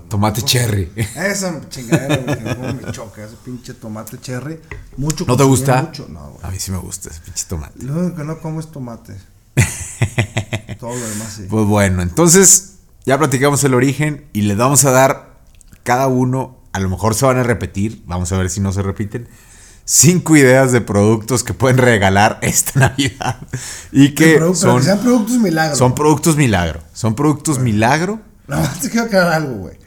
[0.09, 0.91] Tomate cherry.
[0.95, 2.17] Esa chingadera,
[2.55, 4.59] güey, me choca, ese pinche tomate cherry.
[4.95, 5.81] Mucho ¿No te gusta?
[5.83, 6.07] Mucho.
[6.09, 6.39] No, güey.
[6.45, 7.83] A mí sí me gusta ese pinche tomate.
[7.83, 9.15] Lo único que no como es tomate.
[10.79, 11.45] Todo lo demás sí.
[11.49, 15.37] Pues bueno, entonces ya platicamos el origen y les vamos a dar
[15.83, 18.81] cada uno, a lo mejor se van a repetir, vamos a ver si no se
[18.83, 19.27] repiten,
[19.85, 23.37] cinco ideas de productos que pueden regalar esta Navidad
[23.91, 25.77] y que Pero- pero son, que sean productos milagros.
[25.77, 26.81] son productos milagro.
[26.93, 29.77] Son productos milagro, No, te quiero aclarar algo, güey.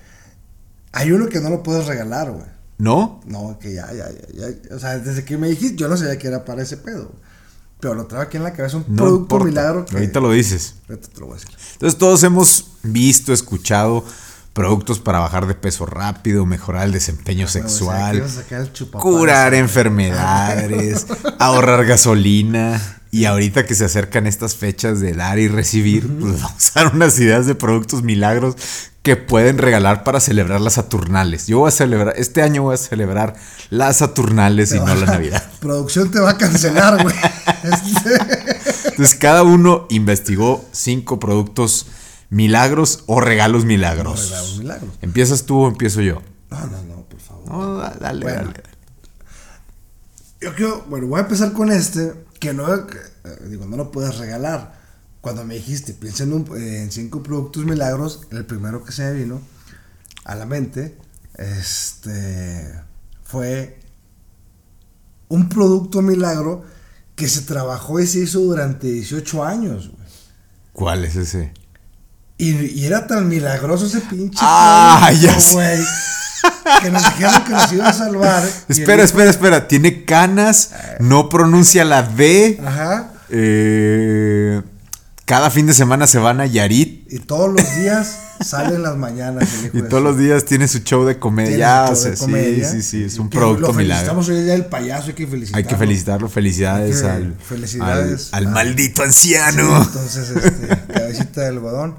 [0.92, 2.46] Hay uno que no lo puedes regalar, güey.
[2.78, 3.20] ¿no?
[3.26, 4.74] No, que ya, ya, ya, ya.
[4.74, 7.08] O sea, desde que me dijiste, yo no sabía que era para ese pedo.
[7.08, 7.30] güey.
[7.78, 9.44] Pero lo traigo aquí en la cabeza, un No producto importa.
[9.44, 9.96] milagro que...
[9.96, 10.74] Ahorita lo dices.
[10.88, 11.56] Ahorita te lo voy a decir.
[11.74, 14.04] Entonces todos hemos visto, escuchado
[14.52, 18.90] productos para bajar de peso rápido, mejorar el desempeño Bueno, o sea, sexual, sacar el
[18.90, 21.06] curar enfermedades,
[21.38, 22.96] ahorrar gasolina.
[23.12, 26.94] Y ahorita que se acercan estas fechas de dar y recibir, pues vamos a dar
[26.94, 28.56] unas ideas de productos milagros
[29.02, 31.46] que pueden regalar para celebrar las Saturnales.
[31.46, 33.34] Yo voy a celebrar, este año voy a celebrar
[33.70, 35.42] las Saturnales y no la Navidad.
[35.60, 37.14] Producción te va a cancelar, güey.
[37.62, 41.86] Este- Entonces cada uno investigó cinco productos
[42.28, 44.20] milagros o regalos milagros.
[44.20, 44.90] No, regalos milagros.
[45.02, 46.20] ¿Empiezas tú o empiezo yo?
[46.50, 47.48] No, no, no, por favor.
[47.50, 48.38] No, da- dale, Bueno.
[48.52, 48.62] dale.
[50.40, 53.90] Yo quiero, bueno, voy a empezar con este, que no, que, eh, digo, no lo
[53.90, 54.79] puedes regalar.
[55.20, 59.02] Cuando me dijiste, piensa en, un- eh, en cinco productos milagros, el primero que se
[59.04, 59.40] me vino
[60.24, 60.96] a la mente,
[61.36, 62.74] este,
[63.22, 63.78] fue
[65.28, 66.64] un producto milagro
[67.14, 70.00] que se trabajó y se hizo durante 18 años, güey.
[70.72, 71.52] ¿Cuál es ese?
[72.38, 75.78] Y, y era tan milagroso ese pinche Ah, ya güey,
[76.82, 78.42] que nos dijeron que nos iba a salvar.
[78.68, 79.68] Espera, hijo- espera, espera.
[79.68, 82.58] Tiene canas, no pronuncia la D.
[82.64, 83.12] Ajá.
[83.28, 84.62] eh,
[85.30, 87.06] cada fin de semana se van a Yarit.
[87.12, 90.44] Y todos los días sale en las mañanas el hijo Y de todos los días
[90.44, 91.86] tiene su show de comedia.
[91.86, 92.68] show de sí, comedia.
[92.68, 94.18] sí, sí, es un Que producto lo milagro.
[94.18, 95.56] hoy día el payaso, hay que felicitarlo.
[95.58, 99.82] Hay que felicitarlo, felicidades que- al, felicidades al, al a- maldito Sí, anciano.
[99.82, 101.94] entonces, este, cabecita de algodón.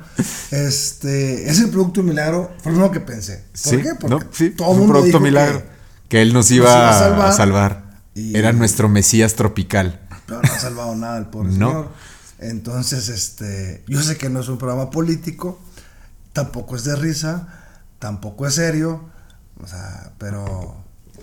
[0.52, 3.46] Este, ese producto milagro fue lo que pensé.
[3.64, 3.96] ¿Por Sí, qué?
[4.00, 5.60] Porque no, sí, todo es el un producto dijo milagro.
[5.62, 7.34] que- Que, él nos nos iba, a a salvar.
[7.34, 8.02] salvar.
[8.14, 10.02] Y- Era nuestro Mesías tropical.
[10.28, 11.54] Pero no ha salvado nada el pobre No.
[11.70, 12.11] señor.
[12.42, 15.60] Entonces, este, yo sé que no es un programa político,
[16.34, 17.48] tampoco es de risa,
[18.00, 19.02] tampoco es serio,
[19.64, 20.76] o sea, pero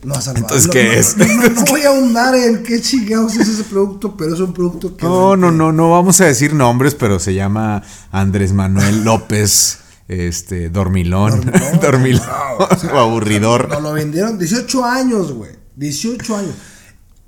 [0.04, 0.44] no ha salvado.
[0.46, 1.16] Entonces, No- ¿qué no- es?
[1.16, 4.52] No, no- no voy a ahondar en qué chingados es ese producto, pero es un
[4.52, 5.04] producto que...
[5.04, 10.70] No, no, no, no vamos a decir nombres, pero se llama Andrés Manuel López, este,
[10.70, 11.80] dormilón, Dormilón.
[11.82, 13.68] dormilón, No, o sea, o aburridor.
[13.68, 15.50] Nos lo vendieron 18 años, güey.
[15.74, 16.54] 18 años.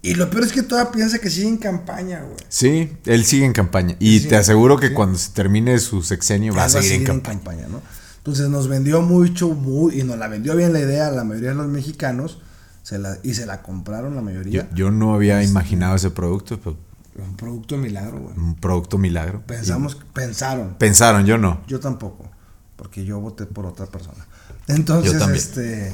[0.03, 2.37] Y lo peor es que todavía piensa que sigue en campaña, güey.
[2.49, 3.97] Sí, él sigue en campaña.
[3.99, 4.95] Y Sí, te aseguro que sí.
[4.95, 7.67] cuando se termine su sexenio va a seguir en campaña.
[7.69, 7.83] ¿no?
[8.19, 11.51] Entonces nos vendió mucho, muy, y nos la vendió bien la idea a la mayoría
[11.51, 12.41] de los mexicanos,
[12.83, 14.69] se la, y se la compraron la Yo, mayoría.
[14.75, 16.77] yo no había imaginado ese producto, pero
[17.19, 18.37] un producto milagro, güey.
[18.39, 19.43] un producto milagro.
[19.47, 20.71] Pensamos, pensaron.
[20.71, 21.61] Y pensaron, yo no.
[21.67, 22.31] Yo tampoco,
[22.77, 24.27] porque yo voté por otra persona.
[24.67, 25.93] Entonces, Yo este.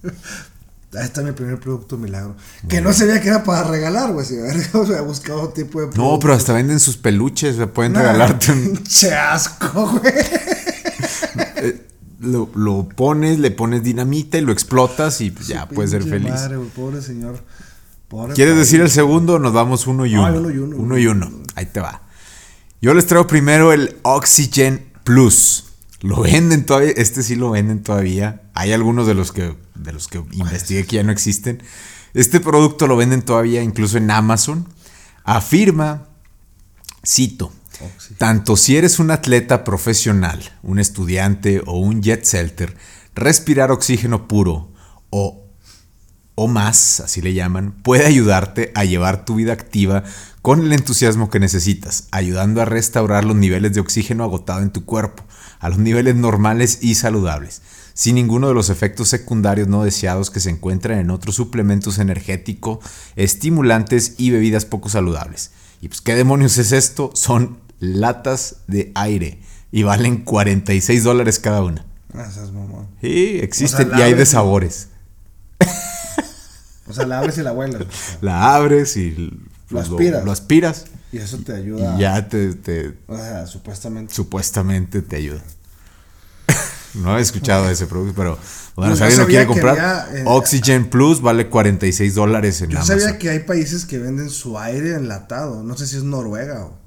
[0.94, 2.34] Ahí está mi primer producto milagro.
[2.66, 4.24] Que no sabía que era para regalar, güey.
[4.24, 8.00] Si hubiera buscado otro tipo de No, pero hasta venden sus peluches, sea, pueden Nah,
[8.00, 10.14] regalarte un, Pinche asco, güey.
[11.56, 11.86] eh,
[12.20, 16.30] lo, lo pones, le pones dinamita y lo explotas y pues, ya puedes ser feliz.
[16.30, 17.42] Madre, güey, pobre señor.
[18.08, 20.38] Pobre ¿Quieres decir el segundo nos damos uno y No, uno?
[20.38, 20.76] uno y uno.
[20.76, 21.30] Uno y uno.
[21.54, 22.00] Ahí te va.
[22.80, 25.64] Yo les traigo primero el Oxygen Plus.
[26.00, 28.42] Lo venden todavía, este sí lo venden todavía.
[28.54, 31.62] Hay algunos de los que de los que investigué que ya no existen.
[32.14, 34.68] Este producto lo venden todavía incluso en Amazon.
[35.24, 36.06] Afirma,
[37.06, 38.14] cito, Oxy.
[38.14, 42.76] tanto si eres un atleta profesional, un estudiante o un jet setter,
[43.14, 44.72] respirar oxígeno puro
[45.10, 45.44] o
[46.40, 50.04] o más, así le llaman, puede ayudarte a llevar tu vida activa
[50.40, 54.84] con el entusiasmo que necesitas, ayudando a restaurar los niveles de oxígeno agotado en tu
[54.84, 55.24] cuerpo
[55.60, 57.62] a los niveles normales y saludables,
[57.94, 62.78] sin ninguno de los efectos secundarios no deseados que se encuentran en otros suplementos energéticos,
[63.16, 65.50] estimulantes y bebidas poco saludables.
[65.80, 67.10] ¿Y pues qué demonios es esto?
[67.14, 69.40] Son latas de aire,
[69.70, 71.84] y valen 46 dólares cada una.
[72.14, 72.88] Ah, esas mamón.
[73.00, 74.88] Sí, existen O sea, la y hay de sabores.
[76.86, 77.86] O sea, la abres y la hueles.
[78.22, 79.30] La abres y
[79.70, 80.24] Lo aspiras.
[80.24, 81.96] lo aspiras Y eso te ayuda.
[81.96, 84.14] y ya te, te- O sea, supuestamente.
[84.14, 85.42] supuestamente te ayuda.
[86.94, 88.38] no he escuchado ese producto, pero
[88.76, 92.70] bueno, si yo alguien lo quiere comprar, había, eh, Oxygen Plus vale 46 dólares en
[92.70, 93.00] Yo Amazon.
[93.00, 95.62] sabía que hay países que venden su aire enlatado.
[95.62, 96.78] No sé si es Noruega o.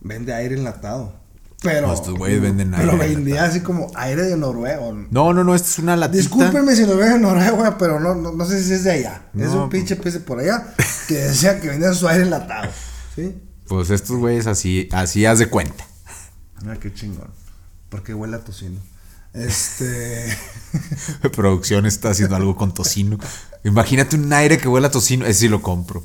[0.00, 1.14] Vende aire enlatado.
[1.62, 1.86] Pero.
[1.86, 4.80] No, estos güeyes venden Pero aire vendía así como aire de Noruega.
[5.10, 6.18] No, no, no, esta es una latita.
[6.18, 9.22] Discúlpeme si lo ven en Noruega, pero no, no, no sé si es de allá.
[9.38, 10.74] es un pinche pez por allá
[11.08, 12.70] que decía que vendían su aire enlatado.
[13.14, 13.34] ¿Sí?
[13.68, 15.84] Pues estos güeyes así, así haz de cuenta.
[16.66, 17.30] Ah, qué chingón.
[17.88, 18.78] Porque huele a tocino.
[19.32, 20.36] Este.
[21.34, 23.18] Producción está haciendo algo con tocino.
[23.64, 26.04] Imagínate un aire que huele a tocino, ese sí lo compro.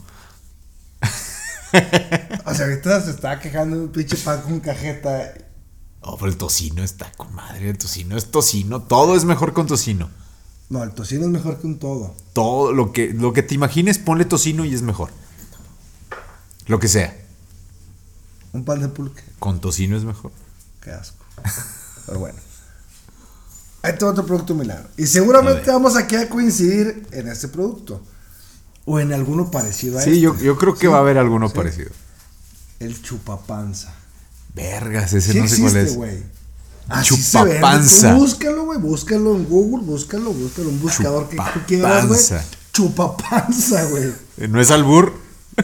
[2.46, 5.34] o sea, ahorita se estaba quejando de un pinche pan con cajeta.
[6.02, 9.68] Oh, pero el tocino está con madre, el tocino es tocino, todo es mejor con
[9.68, 10.10] tocino.
[10.70, 12.16] No, el tocino es mejor que un todo.
[12.34, 15.10] Todo lo que, lo que te imagines, ponle tocino y es mejor.
[16.68, 17.16] Lo que sea,
[18.54, 19.22] Un pan de pulque.
[19.40, 20.32] con tocino es mejor.
[20.82, 21.24] Qué asco.
[22.06, 22.40] Pero bueno.
[23.84, 24.88] Ahí tengo otro producto milagro.
[24.98, 28.02] Y seguramente A vamos aquí a coincidir en este producto.
[28.86, 30.22] O en alguno parecido a Sí, este.
[30.22, 30.88] yo, yo creo que Sí.
[30.88, 31.56] va a haber alguno Sí.
[31.56, 31.92] parecido.
[32.82, 33.94] El chupapanza.
[34.54, 35.96] Vergas, ese Sí no sé cuál existe, es.
[35.96, 36.24] güey.
[36.90, 37.16] Así.
[37.16, 38.14] Chupapanza.
[38.16, 38.80] Búscalo, güey.
[38.80, 39.86] Búscalo en Google.
[39.86, 40.70] Búscalo, búscalo.
[40.70, 42.20] Un buscador que tú quieras, güey.
[42.20, 42.44] Chupapanza.
[42.74, 44.12] Chupapanza, güey.
[44.38, 45.14] Eh, ¿No es albur?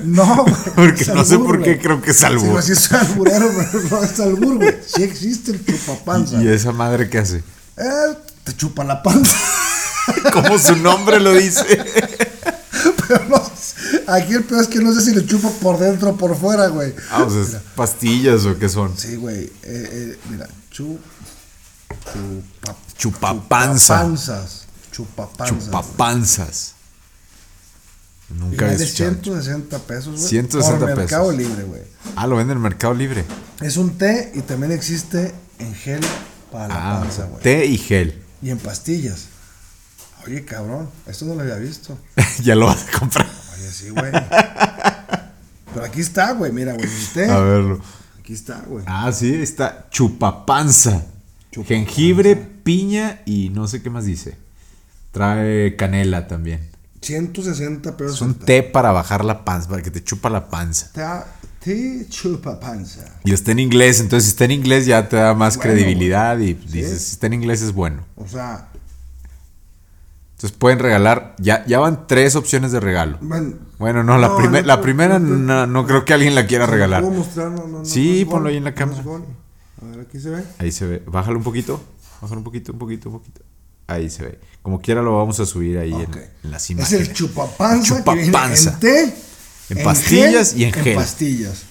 [0.03, 0.56] No, güey.
[0.75, 2.62] Porque no sé por qué creo que es albur.
[2.62, 4.77] sí es alburero, pero no es albur, güey.
[4.86, 6.41] Sí existe el chupapanza.
[6.41, 7.38] ¿Y esa madre qué hace?
[7.77, 9.36] Eh, te chupa la panza.
[10.34, 11.65] Como su nombre lo dice.
[13.08, 13.46] Pero no,
[14.08, 16.67] aquí el peor es que no sé si le chupa por dentro o por fuera,
[16.67, 16.93] güey.
[17.12, 18.98] Ah, o sea, ¿es pastillas o qué son?
[18.98, 19.46] Sí, güey.
[19.46, 20.98] Eh, eh, mira, chu,
[21.89, 23.96] chupa, Chupapanza.
[24.02, 24.65] chupapanzas.
[24.91, 25.60] Chupapanzas.
[25.65, 26.74] Chupapanzas.
[28.30, 29.12] Nunca escuchado.
[29.12, 30.28] 160 pesos, güey.
[30.30, 31.38] 160 por Mercado pesos.
[31.38, 31.82] Libre, güey.
[32.15, 33.24] Ah, lo venden en Mercado Libre.
[33.62, 36.02] Es un té y también existe en gel
[36.52, 37.41] para la Ah, panza, güey.
[37.41, 38.22] té y gel.
[38.41, 39.26] Y en pastillas.
[40.26, 41.98] Oye, cabrón, esto no lo había visto.
[42.43, 43.30] ya lo vas a comprar.
[43.71, 44.12] Sí, güey.
[45.73, 46.51] Pero aquí está, güey.
[46.51, 47.30] Mira, güey.
[47.30, 47.82] A verlo.
[48.19, 48.84] Aquí está, güey.
[48.88, 51.03] Ah, sí, está chupapanza.
[51.51, 51.67] Chupapanza.
[51.67, 54.36] Jengibre, piña y no sé qué más dice.
[55.12, 56.69] Trae canela también.
[57.01, 58.15] 160 pesos.
[58.15, 60.91] Es un té para bajar la panza, para que te chupa la panza.
[61.60, 63.06] Té chupa panza.
[63.23, 66.38] Y está en inglés, entonces si está en inglés ya te da más Bueno, credibilidad
[66.39, 66.60] y Sí.
[66.71, 68.03] dices, si está en inglés es bueno.
[68.15, 68.69] O sea,
[70.38, 73.17] Entonces pueden regalar, ya, ya van tres opciones de regalo.
[73.21, 73.56] bueno.
[73.80, 76.65] Bueno, no, la, No, prime- no, la primera no, no, creo que alguien la quiera
[76.65, 77.02] ¿se lo regalar.
[77.02, 77.50] puedo mostrar?
[77.52, 79.02] No, no, no, Sí, es ponlo gol, ahí en la cámara.
[79.02, 79.08] es.
[79.08, 80.43] A ver, aquí se ve.
[80.60, 81.04] Ahí se ve.
[81.08, 81.82] Bájalo un poquito.
[82.21, 83.41] Bájalo un poquito, un poquito, un poquito.
[83.88, 84.39] Ahí se ve.
[84.62, 87.08] Como quiera lo vamos a subir ahí en- en, las Es imágenes.
[87.10, 88.71] el chupapanza, El que viene chupapanza.
[88.73, 89.15] en té,
[89.69, 90.95] En pastillas y en gel.
[90.95, 91.63] pastillas.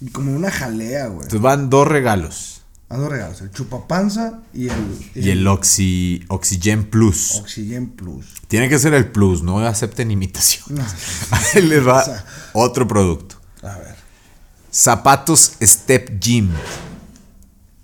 [0.00, 1.16] Y como una jalea, güey.
[1.22, 2.57] Entonces van dos regalos.
[2.90, 7.34] A dos regalos, el chupapanza y el, Y el Oxy, Oxygen Plus.
[7.34, 8.24] Oxygen Plus.
[8.48, 10.86] Tiene que ser el Plus, no acepten imitaciones.
[11.30, 11.36] No.
[11.54, 12.24] Ahí les va O sea.
[12.54, 13.36] otro producto.
[13.62, 13.94] A ver.
[14.72, 16.50] Zapatos Step Gym.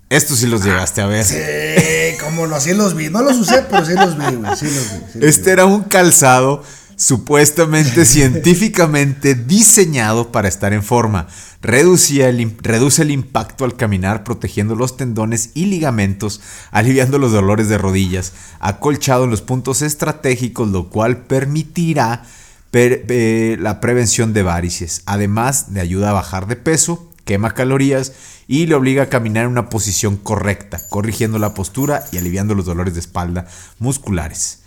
[0.09, 1.25] Estos sí los llegaste a ver.
[1.25, 3.09] Sí, como no, sí los vi.
[3.09, 4.55] No los usé, pero sí los vi, güey.
[4.55, 4.97] Sí los vi.
[5.13, 5.49] sí los Este vi.
[5.51, 6.63] era un calzado
[6.95, 11.27] supuestamente científicamente diseñado para estar en forma.
[11.61, 12.21] Reduce
[13.01, 19.23] el impacto al caminar, protegiendo los tendones y ligamentos, aliviando los dolores de rodillas, acolchado
[19.23, 22.23] en los puntos estratégicos, lo cual permitirá
[22.71, 25.01] per- eh, la prevención de varices.
[25.05, 28.13] Además, le ayuda a bajar de peso, quema calorías
[28.47, 32.65] y le obliga a caminar en una posición correcta, corrigiendo la postura y aliviando los
[32.65, 33.47] dolores de espalda
[33.79, 34.59] musculares.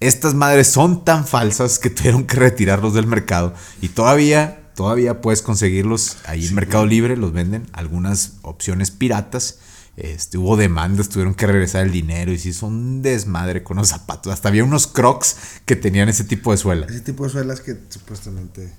[0.00, 5.40] Estas madres son tan falsas que tuvieron que retirarlos del mercado y todavía, todavía puedes
[5.40, 9.58] conseguirlos ahí en Mercado Libre, los venden, algunas opciones piratas.
[9.96, 13.88] Este, hubo demandas, tuvieron que regresar el dinero y sí, son un desmadre con los
[13.88, 14.32] zapatos.
[14.32, 16.86] Hasta había unos crocs que tenían ese tipo de suela.
[16.86, 18.72] Ese tipo de suelas que supuestamente.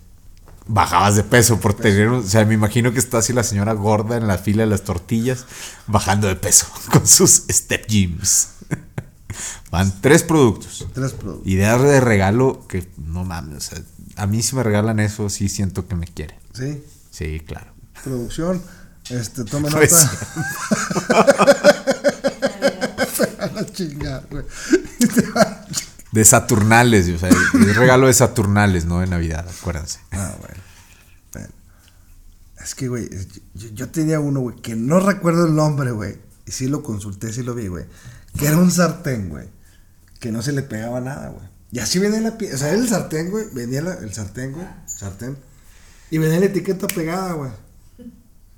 [0.67, 4.17] Bajabas de peso por tener, o sea, me imagino que está así la señora gorda
[4.17, 5.45] en la fila de las tortillas,
[5.87, 8.49] bajando de peso con sus step gyms.
[9.71, 10.87] Van tres productos.
[10.93, 11.47] Tres productos.
[11.47, 13.83] Ideas de regalo que no mames, o sea,
[14.15, 16.37] a mí si me regalan eso sí siento que me quieren.
[16.53, 16.83] Sí.
[17.11, 17.67] Sí, claro.
[18.03, 18.61] Producción.
[19.09, 21.25] Este, tome Pues, nota.
[23.39, 24.43] A la chingada, güey.
[26.11, 29.99] De Saturnales, o sea, es regalo de Saturnales, no de Navidad, acuérdense.
[30.11, 30.61] Ah, bueno.
[31.33, 31.49] Bueno.
[32.63, 33.09] Es que, güey,
[33.53, 36.17] yo, yo tenía uno, güey, que no recuerdo el nombre, güey.
[36.47, 37.85] Y sí lo consulté, sí lo vi, güey.
[38.37, 39.47] Que era un sartén, güey.
[40.19, 41.45] Que no se le pegaba nada, güey.
[41.71, 43.45] Y así venía la pi- O sea, era el sartén, güey.
[43.53, 44.65] Venía la- el sartén, güey.
[44.85, 45.37] Sartén.
[46.11, 47.51] Y venía la etiqueta pegada, güey.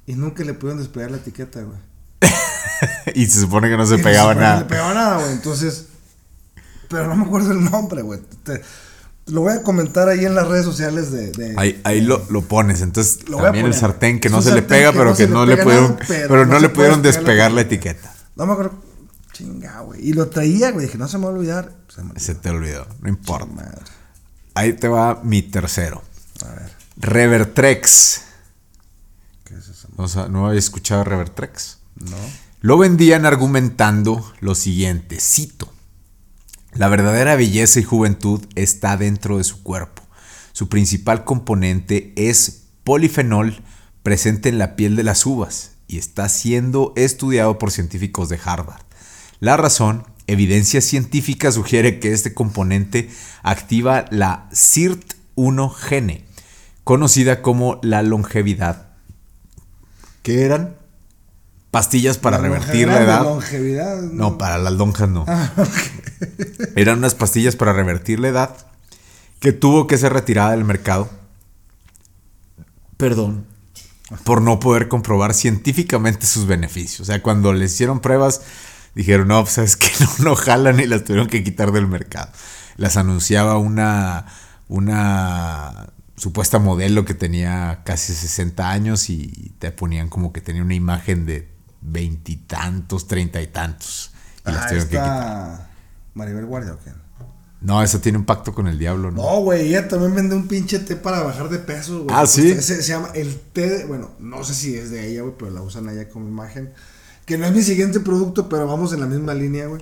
[0.05, 1.77] Y nunca le pudieron despegar la etiqueta, güey.
[3.15, 4.59] y se supone que no se Y pegaba No nada.
[4.59, 5.31] le pegaba nada, güey.
[5.33, 5.85] Entonces.
[6.89, 8.21] Pero no me acuerdo el nombre, güey.
[8.43, 8.61] Te-
[9.27, 11.31] Lo voy a comentar ahí en las redes sociales de.
[11.31, 12.81] de- Ahí, ahí lo, lo pones.
[12.81, 15.45] Entonces, Lo también el sartén que no se le pega, pero no que se no
[15.45, 18.13] le pudieron, pero no no se le pudieron despegar la etiqueta.
[18.35, 18.86] No me acuerdo.
[19.37, 20.07] Chinga, güey.
[20.07, 20.87] Y lo traía, güey.
[20.87, 21.71] Dije, no se me va a olvidar.
[21.89, 22.25] Se me olvidó.
[22.25, 23.45] Se te olvidó, no importa.
[23.45, 23.81] Madre.
[24.55, 26.01] Ahí te va mi tercero.
[26.43, 28.21] A ver, Revertrex.
[29.43, 29.87] ¿qué es eso?
[29.95, 31.77] O sea, ¿no había escuchado Revertrex?
[31.95, 32.17] No.
[32.61, 35.71] Lo vendían argumentando lo siguiente, cito,
[36.73, 40.01] la verdadera belleza y juventud está dentro de su cuerpo.
[40.53, 43.61] Su principal componente es polifenol
[44.01, 48.86] presente en la piel de las uvas y está siendo estudiado por científicos de Harvard.
[49.39, 53.09] La razón, evidencia científica sugiere que este componente
[53.43, 56.25] activa la SIRT1 gene,
[56.83, 58.87] conocida como la longevidad.
[60.23, 60.75] ¿Qué eran?
[61.71, 63.23] Pastillas para La revertir la edad.
[63.23, 65.25] longevidad, No, para las lonjas no.
[65.27, 65.51] Ah.
[66.75, 68.55] Eran unas pastillas para revertir la edad
[69.39, 71.09] que tuvo que ser retirada del mercado.
[72.97, 73.45] Perdón.
[74.23, 77.01] Por no poder comprobar científicamente sus beneficios.
[77.01, 78.41] O sea, cuando le hicieron pruebas,
[78.97, 82.29] dijeron, no, pues sabes que no, no jalan y las tuvieron que quitar del mercado.
[82.75, 84.25] Las anunciaba una,
[84.67, 90.73] una supuesta modelo que tenía casi 60 años y te ponían como que tenía una
[90.75, 91.47] imagen de
[91.81, 94.11] veintitantos, treinta y tantos.
[94.45, 95.69] Y las Ah, tuvieron que quitar.
[96.13, 96.91] Maribel Guardia o qué?
[97.61, 99.21] No, eso tiene un pacto con el diablo, ¿no?
[99.21, 102.15] No, güey, ella también vende un pinche té para bajar de peso, güey.
[102.15, 102.53] Ah, ¿sí?
[102.61, 105.51] Se, se llama el té, de- bueno, no sé si es de ella, güey, pero
[105.51, 106.71] la usan allá como imagen.
[107.27, 109.81] Que no es mi siguiente producto, pero vamos en la misma línea, güey.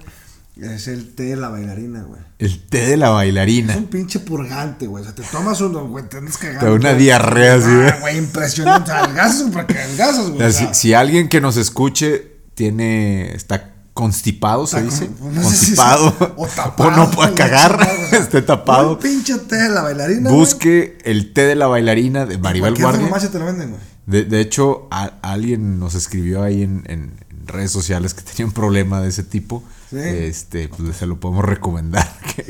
[0.60, 2.20] Es el té de la bailarina, güey.
[2.40, 3.78] El té de la Es bailarina.
[3.78, 5.02] un pinche purgante, güey.
[5.02, 6.60] O sea, te tomas uno, güey, te andas cagando.
[6.62, 7.04] Te da una güey.
[7.04, 7.98] diarrea así, Ah, ¿eh?
[8.02, 8.90] güey, impresionante.
[8.92, 10.44] O sea, adelgazas para que O güey.
[10.44, 13.34] o si, sea, si alguien que nos escuche tiene.
[13.36, 15.10] está constipado, se dice.
[15.22, 15.44] no si es-
[15.80, 16.34] constipado.
[16.38, 16.92] o tapado.
[16.92, 17.72] no pueda la cagar.
[17.80, 18.92] chingada, o esté tapado.
[18.94, 20.30] Un pinche té de la bailarina.
[20.30, 20.40] güey.
[20.40, 23.02] Busque el té de la bailarina de Maribel Guardia.
[23.02, 23.82] farmacia te lo venden, güey.
[24.06, 27.14] De, de hecho, a- alguien nos escribió ahí en
[27.46, 29.64] redes sociales que tenía un problema de ese tipo.
[29.90, 29.98] Sí.
[30.00, 32.46] Este, pues se lo podemos recomendar que,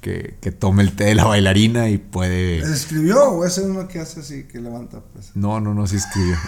[0.00, 2.58] que- que tome el té de la bailarina y puede.
[2.60, 5.32] ¿Les escribió o ese es uno que hace así, que levanta, pues?
[5.34, 6.36] No, no, no, sí escribió.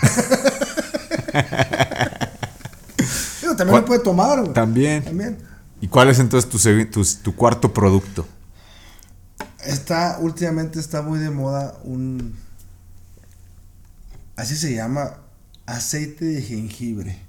[3.56, 4.52] También lo puede tomar, güey.
[4.54, 5.02] También.
[5.04, 5.38] También.
[5.80, 8.26] ¿Y cuál es entonces tu, segui- tu, tu cuarto producto?
[9.64, 12.34] Está, últimamente está muy de moda un...
[14.36, 15.18] Así se llama,
[15.66, 17.20] aceite de jengibre.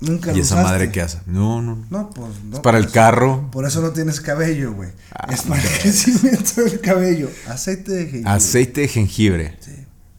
[0.00, 0.62] Nunca ¿Y esa usaste?
[0.72, 1.18] madre qué hace?
[1.26, 1.84] No, no.
[1.90, 2.10] no.
[2.10, 2.56] Pues no.
[2.56, 3.50] Es para el por eso- carro.
[3.50, 4.90] Por eso no tienes cabello, güey.
[5.12, 7.28] Ah, es para el crecimiento del cabello.
[7.48, 8.30] Aceite de jengibre.
[8.30, 9.58] Aceite de jengibre.
[9.60, 9.72] Sí.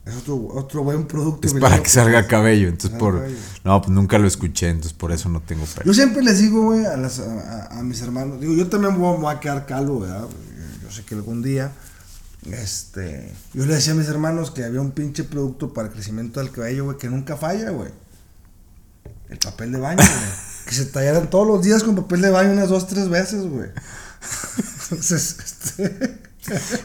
[0.06, 1.48] Es otro, otro buen producto.
[1.48, 2.68] Es para que salga cabello.
[2.68, 3.20] Entonces, Salga por.
[3.20, 3.38] cabello.
[3.64, 5.86] No, pues nunca lo escuché, entonces por eso no tengo pelo.
[5.86, 9.40] Yo siempre les digo, güey, a, a, a- mis hermanos, digo, yo también voy a
[9.40, 10.26] quedar calvo, ¿verdad?
[10.84, 11.72] Yo sé que algún día,
[12.52, 16.40] este, yo le decía a mis hermanos que había un pinche producto para el crecimiento
[16.40, 17.92] del cabello, güey, que nunca falla, güey.
[19.30, 20.32] El papel de baño, güey.
[20.66, 23.70] que se tallaran todos los días con papel de baño unas dos, tres veces, güey.
[24.84, 26.20] Entonces, este...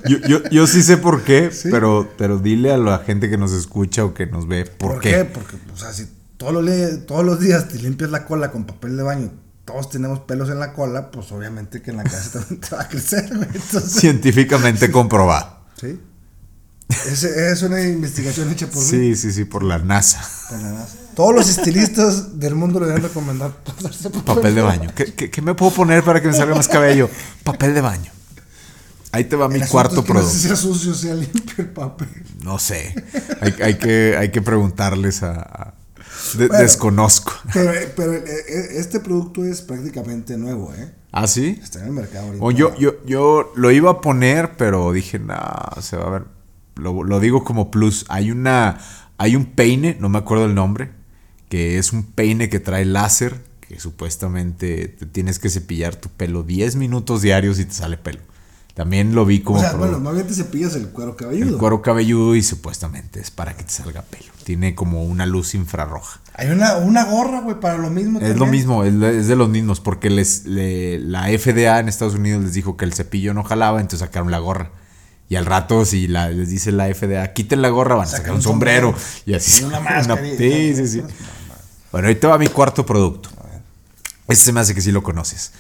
[0.07, 1.69] Yo, yo, yo sí sé por qué, Sí.
[1.71, 5.25] pero, pero dile a la gente que nos escucha o que nos ve por, qué.
[5.25, 8.97] Porque, o sea, si todos los, todos los días te limpias la cola con papel
[8.97, 9.33] de baño,
[9.65, 12.83] todos tenemos pelos en la cola, pues obviamente que en la cabeza también te va
[12.83, 13.49] a crecer, güey.
[13.55, 15.61] Entonces, Científicamente comprobado.
[15.81, 15.99] sí.
[17.07, 18.89] Es, es una investigación hecha por mí.
[18.89, 20.21] Sí, sí, sí, por la NASA.
[20.51, 20.97] por la NASA.
[21.15, 24.91] Todos los estilistas del mundo le deben recomendar pasarse Papel de baño.
[24.95, 27.09] ¿Qué, qué, qué me puedo poner para que me salga más cabello?
[27.45, 28.11] Papel de baño.
[29.13, 30.39] Ahí te va mi El cuarto es que no sé producto.
[30.41, 32.09] si sea sucio, sea limpio el papel.
[32.43, 32.95] No sé.
[33.41, 35.35] Hay, hay que, hay que preguntarles a.
[35.41, 35.75] a-
[36.37, 36.63] de- Bueno.
[36.63, 37.33] desconozco.
[37.53, 40.93] Pero, pero eh, eh, este producto es prácticamente nuevo, ¿eh?
[41.13, 41.61] ¿Ah, sí?
[41.63, 42.45] Está en el mercado ahorita.
[42.45, 45.37] O yo, yo, yo lo iba a poner, pero dije, no,
[45.81, 46.25] se va a ver.
[46.75, 48.05] Lo, lo digo como plus.
[48.09, 48.79] Hay una.
[49.17, 50.91] Hay un peine, no me acuerdo el nombre.
[51.55, 53.41] Que es un peine que trae láser.
[53.61, 58.19] Que supuestamente te tienes que cepillar tu pelo 10 minutos diarios y te sale pelo.
[58.75, 61.51] También lo vi como o sea, bueno, más bien te cepillas el cuero cabelludo.
[61.51, 64.33] el cuero cabelludo y supuestamente es para que te salga pelo.
[64.43, 66.21] Tiene como una luz infrarroja.
[66.35, 68.19] Hay una, una gorra, güey, para lo mismo.
[68.19, 71.89] Es lo mismo, es de, es de los mismos, porque les, le- la FDA en
[71.89, 74.73] Estados Unidos les dijo que el cepillo no jalaba, entonces sacaron la gorra.
[75.29, 78.33] Y al rato, si la, les dice la FDA, quiten la gorra, van a sacar
[78.35, 78.93] un sombrero.
[79.25, 79.63] Y así.
[79.63, 79.81] Y una
[80.37, 81.03] sí, sí, sí.
[81.95, 83.29] Bueno, ahorita va mi cuarto producto.
[84.27, 85.53] Este se me hace que sí lo conoces.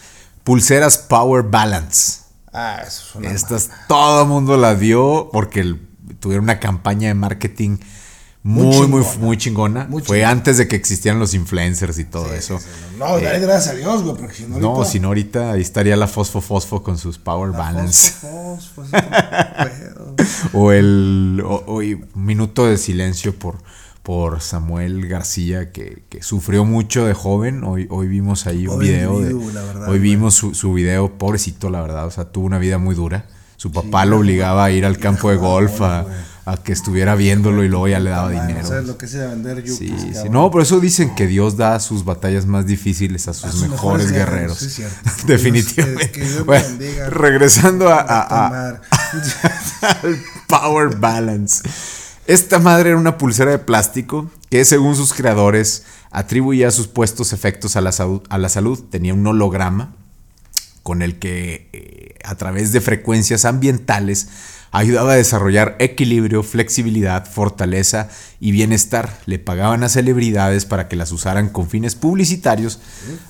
[0.42, 2.22] Pulseras Power Balance.
[2.52, 5.80] Ah, eso es una Estas todo el mundo las dio porque el-
[6.18, 7.78] tuvieron una campaña de marketing
[8.42, 9.18] Muy muy, muy, chingona.
[9.20, 9.84] muy chingona.
[9.88, 10.30] Muy Fue chingona.
[10.32, 12.58] antes de que existieran los influencers y todo Sí, eso.
[12.58, 14.58] sí, sí, No, dale gracias a Dios, güey, porque si no.
[14.58, 18.10] No, ahorita- si no ahorita ahí estaría la Fosfo Fosfo con sus Power La Balance.
[18.10, 18.96] fosfo, fosfo.
[20.52, 21.80] O el o- o
[22.18, 23.56] minuto de silencio por,
[24.04, 27.64] por Samuel García, que, que sufrió mucho de joven.
[27.64, 29.18] Hoy, hoy vimos ahí un video.
[29.18, 32.06] de- individuo, la verdad, hoy vimos su, su video, pobrecito, la verdad.
[32.06, 33.24] O sea, tuvo una vida muy dura.
[33.56, 36.04] Su papá lo obligaba a ir al campo de golf, a,
[36.44, 38.66] a que estuviera viéndolo y luego ya le daba dinero.
[38.68, 40.28] ¿Sabes lo que es ir a vender yuppies, Sí, sí.
[40.28, 44.10] No, por eso dicen que Dios da sus batallas más difíciles a sus, sus mejores,
[44.10, 44.80] mejores guerreros.
[45.26, 46.10] Definitivamente.
[46.10, 47.08] Que Dios- que Bueno, bendiga.
[47.08, 48.80] regresando a, a- a-
[50.02, 51.62] al Power Balance.
[52.26, 57.76] Esta madre era una pulsera de plástico que según sus creadores atribuía sus puestos efectos
[57.76, 58.82] a la, salud, a la salud.
[58.90, 59.94] Tenía un holograma
[60.82, 64.28] con el que eh, a través de frecuencias ambientales
[64.70, 68.08] ayudaba a desarrollar equilibrio, flexibilidad, fortaleza
[68.40, 69.20] y bienestar.
[69.26, 72.80] Le pagaban a celebridades para que las usaran con fines publicitarios,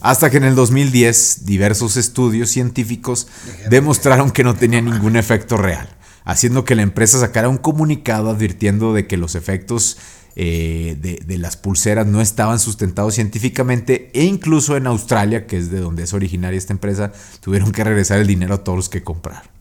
[0.01, 3.29] hasta que en el 2010 diversos estudios científicos
[3.69, 5.89] demostraron que no tenía ningún efecto real,
[6.25, 9.99] haciendo que la empresa sacara un comunicado advirtiendo de que los efectos
[10.37, 15.71] eh, de, de las pulseras no estaban sustentados científicamente e incluso en Australia, que es
[15.71, 19.05] de donde es originaria esta empresa, tuvieron que regresar el dinero a todos los que
[19.05, 19.55] compraron.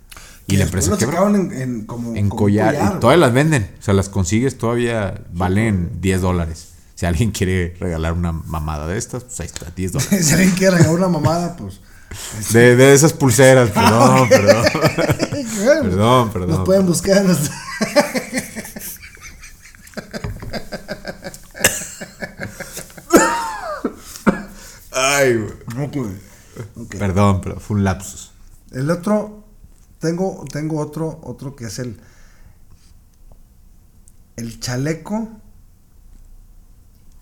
[0.48, 3.70] Y la empresa sacaron en, en como, En como collar, collar, y todavía las venden.
[3.80, 6.70] O sea, las consigues todavía, valen 10 dólares.
[6.96, 10.26] Si alguien quiere regalar una mamada de estas, pues ahí está, 10 dólares.
[10.26, 11.80] si alguien quiere regalar una mamada, pues.
[12.52, 14.66] De, de esas pulseras, perdón, perdón.
[15.64, 16.50] Perdón, perdón.
[16.50, 17.26] Nos pueden buscar.
[24.92, 25.54] Ay, güey.
[26.98, 28.32] Perdón, pero fue un lapsus.
[28.72, 29.44] El otro,
[30.00, 32.00] tengo, tengo otro, otro que es el,
[34.36, 35.30] el chaleco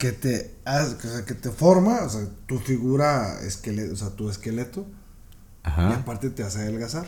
[0.01, 4.09] que te, hace- o sea, que te forma, o sea, tu figura esqueleto, o sea,
[4.09, 4.81] tu esqueleto,
[5.63, 5.93] y Ajá.
[5.97, 7.05] aparte te hace adelgazar.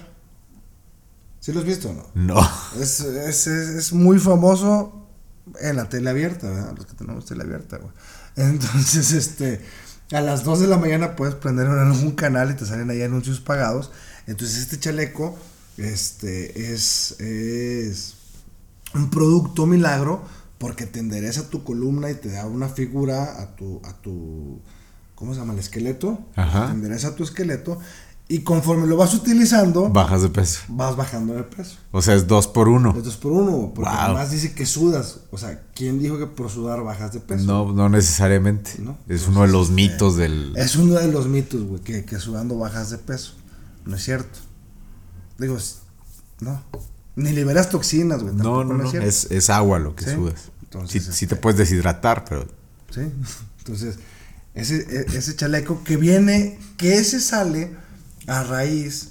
[1.39, 2.05] ¿Sí lo has visto o no?
[2.13, 2.49] No.
[2.79, 5.07] Es, es, es, es muy famoso
[5.59, 6.73] en la tele abierta, ¿verdad?
[6.77, 7.91] Los que tenemos tele abierta, güey.
[8.35, 9.59] Entonces, este,
[10.11, 13.01] a las 2 de la mañana puedes prender en algún canal y te salen ahí
[13.01, 13.91] anuncios pagados.
[14.27, 15.35] Entonces, este chaleco,
[15.77, 18.15] este, es, es
[18.93, 20.23] un producto milagro
[20.63, 24.61] porque te endereza tu columna y te da una figura a tu, a tu,
[25.13, 25.51] ¿cómo se llama?
[25.51, 26.19] El esqueleto.
[26.37, 26.67] Ajá.
[26.67, 27.79] Te endereza tu esqueleto
[28.29, 30.61] y conforme lo vas utilizando, Bajas de peso.
[30.69, 31.75] vas bajando de peso.
[31.91, 32.93] O sea, es dos por uno.
[32.97, 33.99] Es dos por uno, porque Wow.
[33.99, 35.19] además dice que sudas.
[35.31, 37.43] O sea, ¿quién dijo que por sudar bajas de peso?
[37.43, 38.71] No, no necesariamente.
[38.79, 38.97] No.
[39.09, 40.53] Es uno de los mitos del.
[40.55, 43.33] Es uno de los mitos, güey, que, que sudando bajas de peso.
[43.85, 44.39] No es cierto.
[45.37, 45.57] Digo,
[46.39, 46.63] no.
[47.15, 48.33] Ni liberas toxinas, güey.
[48.33, 48.89] No, no.
[48.91, 50.15] Es, es agua lo que Sí.
[50.15, 50.49] sudas.
[50.73, 52.47] Entonces, sí, este- sí te puedes deshidratar, pero.
[52.89, 53.01] ¿Sí?
[53.59, 53.95] Entonces,
[54.55, 57.71] ese, e- ese chaleco que viene, que ese sale
[58.27, 59.09] a raíz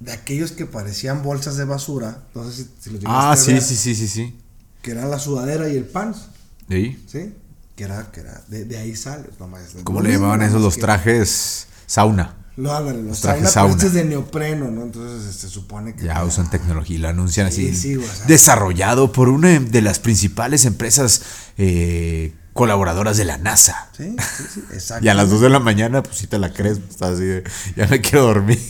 [0.00, 2.24] de aquellos que parecían bolsas de basura.
[2.34, 4.38] No sé si, si los Ah, sí, ver, sí, sí, sí, sí.
[4.82, 6.26] Que eran la sudadera y el pants.
[6.68, 7.02] ¿Sí?
[7.06, 7.32] ¿Sí?
[7.76, 9.28] Que era, que era, de, de ahí sale.
[9.40, 12.36] nomás, ¿Cómo le llamaban esos los que- trajes sauna?
[12.56, 14.82] Lo ándale, los trajes sauna, este de neopreno, ¿no?
[14.82, 16.04] Entonces se supone que.
[16.04, 17.76] Ya usan tecnología y lo anuncian Sí, así.
[17.76, 18.26] sí, o sea.
[18.26, 21.22] desarrollado por una de las principales empresas
[21.58, 23.88] eh, colaboradoras de la NASA.
[23.96, 25.04] Sí, sí, sí, exacto.
[25.04, 27.24] Y a las 2 de la mañana, pues si te la crees, pues, estás así
[27.24, 27.44] de,
[27.76, 28.60] ya me quiero dormir.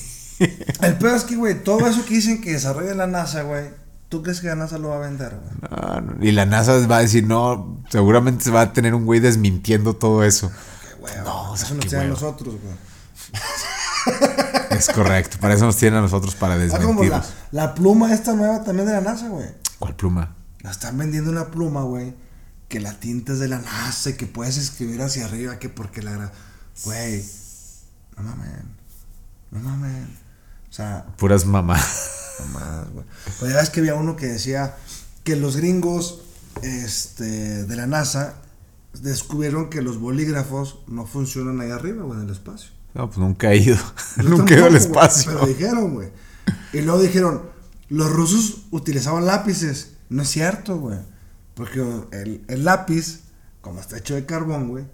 [0.80, 3.66] El peor es que, güey, todo eso que dicen que desarrolla la NASA, güey,
[4.09, 5.37] ¿tú crees que la NASA lo va a vender?
[5.70, 9.05] No, no, Y la NASA va a decir, no, seguramente se va a tener un
[9.05, 10.51] güey desmintiendo todo eso.
[10.89, 11.22] Qué hueva.
[11.22, 12.20] No, o sea, eso nos qué tiene a hueva.
[12.20, 12.74] nosotros, güey.
[14.70, 17.02] Es correcto, para eso nos tienen a nosotros para Ah, como
[17.52, 19.46] la, pluma esta nueva también de la NASA, güey.
[19.78, 20.34] ¿Cuál pluma?
[20.61, 22.14] La están vendiendo una pluma, güey.
[22.68, 26.02] Que la tinta es de la NASA y que puedes escribir hacia arriba, que porque
[26.02, 26.12] la...
[26.16, 26.32] gra-
[26.84, 27.24] Güey,
[28.16, 28.62] no mamen.
[29.52, 30.18] No mamen.
[30.68, 32.11] O sea, Puras mamás.
[32.40, 33.07] Nomás, güey.
[33.38, 34.74] Pues ya ves que había uno que decía
[35.22, 36.22] que los gringos
[36.62, 38.34] este, de la NASA
[39.00, 42.70] descubrieron que los bolígrafos no funcionan ahí arriba, güey, en el espacio.
[42.95, 43.76] No, pues nunca he ido.
[44.22, 45.32] Nunca he ido al espacio.
[45.32, 46.11] Pero dijeron, güey.
[46.72, 47.42] Y luego dijeron,
[47.88, 49.97] los rusos utilizaban lápices.
[50.09, 50.99] No es cierto, güey.
[51.55, 51.80] Porque
[52.12, 53.20] el, el lápiz,
[53.61, 54.84] como está hecho de carbón, güey,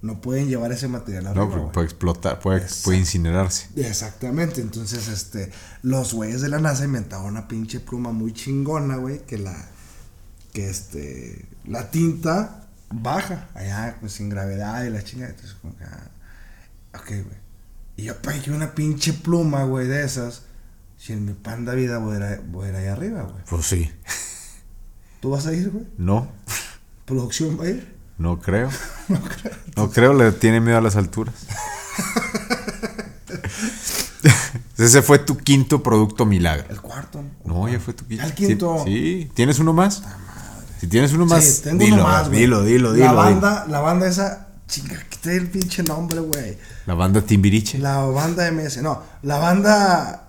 [0.00, 3.68] no pueden llevar ese material arriba, No, porque puede explotar, puede, puede incinerarse.
[3.76, 5.50] Exactamente, entonces este
[5.82, 9.68] los güeyes de la NASA inventaron una pinche pluma muy chingona, güey, que la
[10.52, 15.84] que este la tinta baja allá pues sin gravedad y la chingada, entonces como que
[15.84, 16.10] ah,
[16.94, 17.47] ok, güey.
[17.98, 20.42] Y yo pegué una pinche pluma, güey, de esas.
[20.96, 23.44] Si en mi panda vida voy a voy a ir ahí arriba, güey.
[23.50, 23.90] Pues sí.
[25.20, 25.84] ¿Tú vas a ir, güey?
[25.98, 26.30] No,
[27.04, 27.96] ¿Producción va a ir?
[28.16, 28.70] no creo.
[29.76, 31.34] No creo, le tiene miedo a las alturas.
[34.78, 36.66] Ese fue tu quinto producto milagro.
[36.70, 37.22] El cuarto.
[37.44, 38.24] No, ya fue tu quinto.
[38.24, 38.82] El quinto.
[38.84, 40.02] Sí, ¿tienes uno más?
[40.80, 42.40] Si tienes uno más, Sí, tengo dilo, uno más, güey.
[42.40, 43.06] dilo, dilo, dilo.
[43.06, 43.22] La dilo.
[43.40, 46.56] banda, la banda esa, chinga, quité el pinche nombre, güey.
[46.86, 47.78] La banda Timbiriche.
[47.78, 50.24] La banda MS, no, la banda.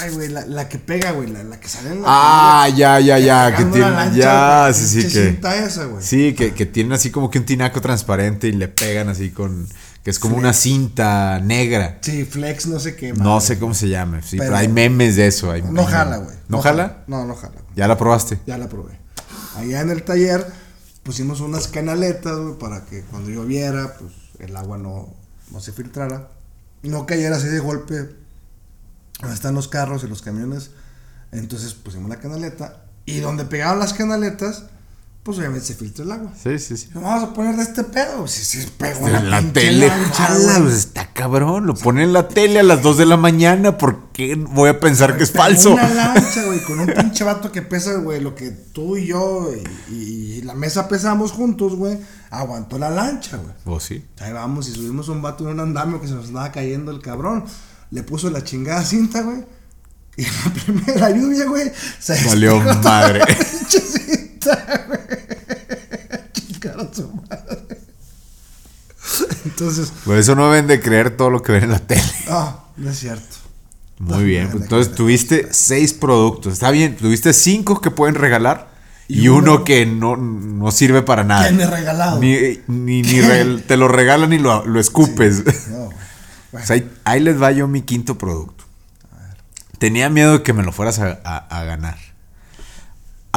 [0.00, 2.08] Ay, güey, la, la que pega, güey, la, la que sale en la.
[2.08, 3.54] Ah, ya, ya, ya.
[3.54, 5.26] Que tiene, lancha, ya, güey, sí, sí, que.
[5.28, 6.02] cinta esa, güey.
[6.02, 9.68] Sí, que, que tienen así como que un tinaco transparente y le pegan así con.
[10.02, 11.98] Que es como una cinta negra.
[12.00, 13.12] Sí, Flex, no sé qué.
[13.12, 13.46] No madre.
[13.46, 14.22] sé cómo se llama.
[14.22, 15.50] Sí, pero, Pero- hay memes de eso.
[15.50, 16.36] hay- No jala, güey.
[16.48, 16.98] ¿No, jala?
[17.06, 17.54] No, no jala.
[17.76, 18.38] ¿Ya la probaste?
[18.46, 18.98] Ya la probé.
[19.56, 20.46] Allá en el taller
[21.08, 25.08] pusimos unas canaletas, para que cuando lloviera, pues el agua no,
[25.50, 26.28] no se filtrara.
[26.82, 28.14] No cayera así de golpe
[29.18, 30.70] donde están los carros y los camiones.
[31.32, 34.64] Entonces pusimos la canaleta y donde pegaban las canaletas,
[35.22, 36.32] pues obviamente se filtra el agua.
[36.42, 36.88] Sí, sí, sí.
[36.94, 38.26] Vamos a poner de este pedo.
[38.26, 41.66] Si si pegó En la tele, jala, pues, está cabrón.
[41.66, 43.76] Lo ponen en la tele a las 2 de la mañana.
[43.76, 45.74] ¿Por qué voy a pensar que es falso?
[45.74, 49.50] Una lancha, güey, con un pinche vato que pesa, güey, lo que tú y yo
[49.90, 51.98] y, y la mesa pesamos juntos, güey.
[52.30, 53.54] Aguantó la lancha, güey.
[53.76, 54.04] ¿O sí?
[54.20, 57.02] Ahí vamos y subimos un vato en un andamio que se nos andaba cayendo el
[57.02, 57.44] cabrón.
[57.90, 59.44] Le puso la chingada cinta, güey.
[60.16, 63.20] Y en la primera lluvia, güey, se Valió madre.
[63.60, 63.80] pinche
[64.86, 65.00] güey.
[66.94, 67.78] Su madre.
[69.44, 72.02] Entonces, Por eso no ven de creer todo lo que ven en la tele.
[72.28, 73.36] ah, no es cierto.
[73.98, 74.44] Muy bien.
[74.44, 76.52] no, pues no, entonces no, tuviste seis productos.
[76.52, 76.96] Está bien.
[76.96, 78.68] Tuviste cinco que pueden regalar
[79.08, 81.48] y, Y uno, uno que no, no sirve para nada.
[81.48, 82.20] ¿Quién es regalado?
[82.20, 85.42] Ni, ni, ni re- te lo regalan y lo, lo escupes.
[85.70, 85.88] No.
[86.60, 88.64] O sea, ahí, ahí les va yo mi quinto producto.
[89.78, 91.98] Tenía miedo de que me lo fueras a, a- a ganar.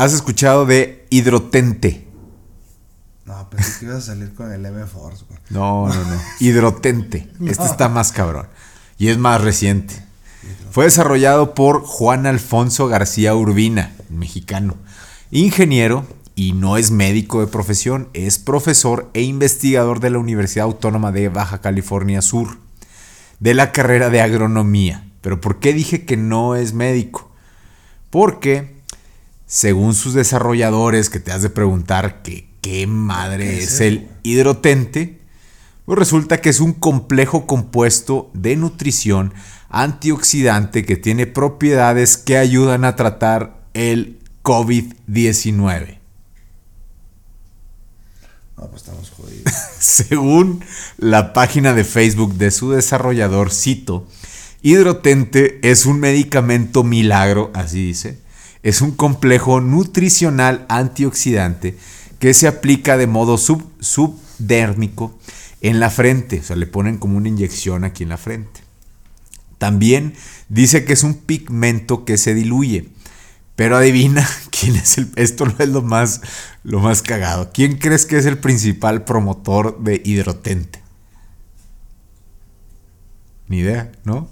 [0.02, 2.08] ¿Has escuchado de hidrotente?
[3.24, 5.40] no, pensé que ibas a salir con el M-Force, güey.
[5.52, 6.20] No, no, no.
[6.40, 7.30] Hidrotente.
[7.46, 8.48] Este está más cabrón.
[8.98, 10.04] Y es más reciente.
[10.72, 14.76] Fue desarrollado por Juan Alfonso García Urbina, mexicano.
[15.30, 21.12] Ingeniero y no es médico de profesión, es profesor e investigador de la Universidad Autónoma
[21.12, 22.58] de Baja California Sur,
[23.40, 25.12] de la carrera de agronomía.
[25.22, 27.32] Pero ¿por qué dije que no es médico?
[28.10, 28.81] Porque,
[29.52, 34.08] según sus desarrolladores, que te has de preguntar que qué madre ¿Qué es, es el
[34.24, 35.20] hidrotente,
[35.84, 39.34] pues resulta que es un complejo compuesto de nutrición
[39.68, 46.00] antioxidante que tiene propiedades que ayudan a tratar el COVID-19.
[48.56, 49.54] No, pues estamos jodidos.
[49.80, 50.64] Según
[50.98, 54.08] la página de Facebook de su desarrollador, cito,
[54.62, 58.31] Hidrotente es un medicamento milagro, así dice.
[58.64, 61.78] Es un complejo nutricional antioxidante
[62.20, 65.18] que se aplica de modo sub- subdérmico
[65.62, 66.40] en la frente.
[66.40, 68.62] O sea, le ponen como una inyección aquí en la frente.
[69.58, 70.14] También
[70.50, 72.90] dice que es un pigmento que se diluye.
[73.56, 75.12] Pero adivina quién es el.
[75.16, 76.22] Esto no es lo más,
[76.64, 77.52] lo más cagado.
[77.54, 80.82] ¿Quién crees que es el principal promotor de hidrotente?
[83.48, 84.30] Ni idea, ¿no?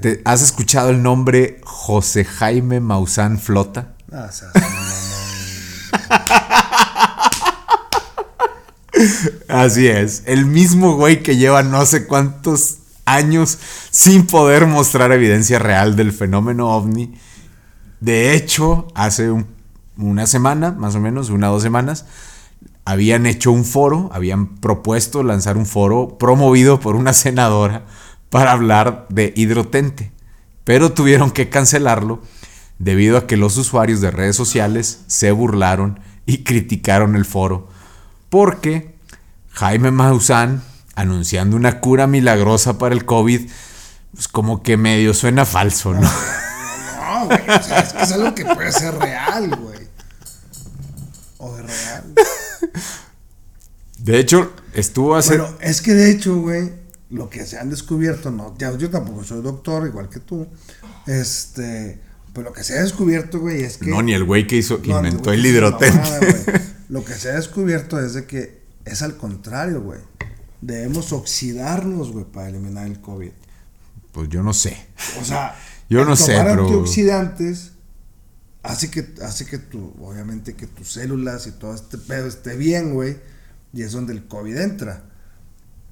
[0.00, 3.94] ¿Te- ¿Has escuchado el nombre José Jaime Maussan Flota?
[4.10, 4.48] No, o sea,
[9.48, 13.58] Así es, el mismo güey que lleva no sé cuántos años
[13.90, 17.14] sin poder mostrar evidencia real del fenómeno ovni.
[18.00, 19.46] De hecho, hace un-
[19.96, 22.04] una semana, más o menos, una o dos semanas,
[22.84, 27.84] habían hecho un foro, habían propuesto lanzar un foro promovido por una senadora
[28.30, 30.12] para hablar de hidrotente,
[30.64, 32.22] pero tuvieron que cancelarlo
[32.78, 37.68] debido a que los usuarios de redes sociales se burlaron y criticaron el foro
[38.28, 38.94] porque
[39.52, 40.62] Jaime Maussan
[40.94, 43.48] anunciando una cura milagrosa para el COVID,
[44.12, 46.00] pues como que medio suena falso, ¿no?
[46.00, 47.40] no, güey.
[47.40, 49.88] O sea, es que es algo que puede ser real, güey.
[51.38, 52.14] O de real.
[53.98, 55.38] De hecho, estuvo hace...
[55.38, 56.72] Bueno, es que de hecho, güey,
[57.10, 60.46] lo que se han descubierto, no, ya, yo tampoco soy doctor, igual que tú.
[61.06, 61.98] Este,
[62.32, 63.90] pero lo que se ha descubierto, güey, es que.
[63.90, 65.54] no, ni el güey que hizo, que No, inventó el güey.
[66.88, 70.00] Lo que se ha descubierto es de que Es al contrario, güey.
[70.60, 73.30] Debemos oxidarnos, güey, para eliminar el COVID.
[74.12, 74.76] Pues yo no sé.
[75.20, 75.54] O sea,
[75.90, 76.62] yo no sé, pero.
[76.62, 77.72] antioxidantes
[78.62, 82.94] hace que, hace que tu, obviamente que tus células y todo este pedo esté bien,
[82.94, 83.18] güey.
[83.72, 85.04] Y es donde el COVID entra.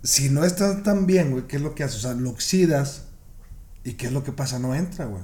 [0.07, 1.99] Si no está tan bien, güey, ¿qué es lo que haces?
[1.99, 3.03] O sea, lo oxidas.
[3.85, 4.59] ¿Y qué es lo que pasa?
[4.59, 5.23] No entra, güey.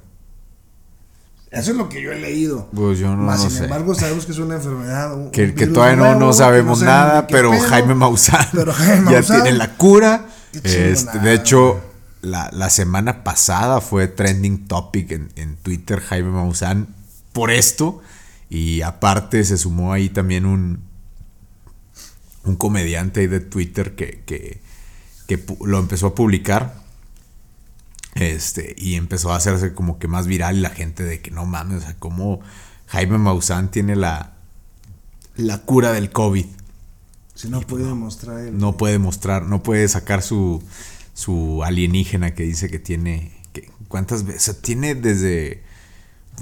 [1.51, 2.69] Eso es lo que yo he leído.
[2.75, 3.65] Pues yo no, Más, no sin sé.
[3.65, 5.15] embargo, sabemos que es una enfermedad.
[5.15, 7.61] un- que, todavía no, nuevo, no sabemos nada, pero pedo.
[7.69, 10.27] Jaime Maussan Pero Jaime ya Maussan- tiene la cura.
[10.65, 11.81] Este, de hecho,
[12.23, 16.89] la, la semana pasada fue trending topic en, en Twitter Jaime Maussan
[17.33, 18.01] por esto.
[18.49, 20.81] Y aparte se sumó ahí también un,
[22.45, 24.61] un comediante ahí de Twitter que, que,
[25.37, 26.83] que lo empezó a publicar.
[28.15, 31.79] Este, y empezó a hacerse como que más viral la gente de que no mames,
[31.79, 32.41] o sea, como
[32.87, 34.35] Jaime Maussan tiene la,
[35.37, 36.45] la cura del COVID.
[37.35, 38.59] Si no puede demostrar el.
[38.59, 40.63] No puede mostrar, no puede sacar su,
[41.15, 43.33] su alienígena que dice que tiene.
[43.53, 44.49] Que, ¿Cuántas veces?
[44.49, 45.63] O sea, tiene desde.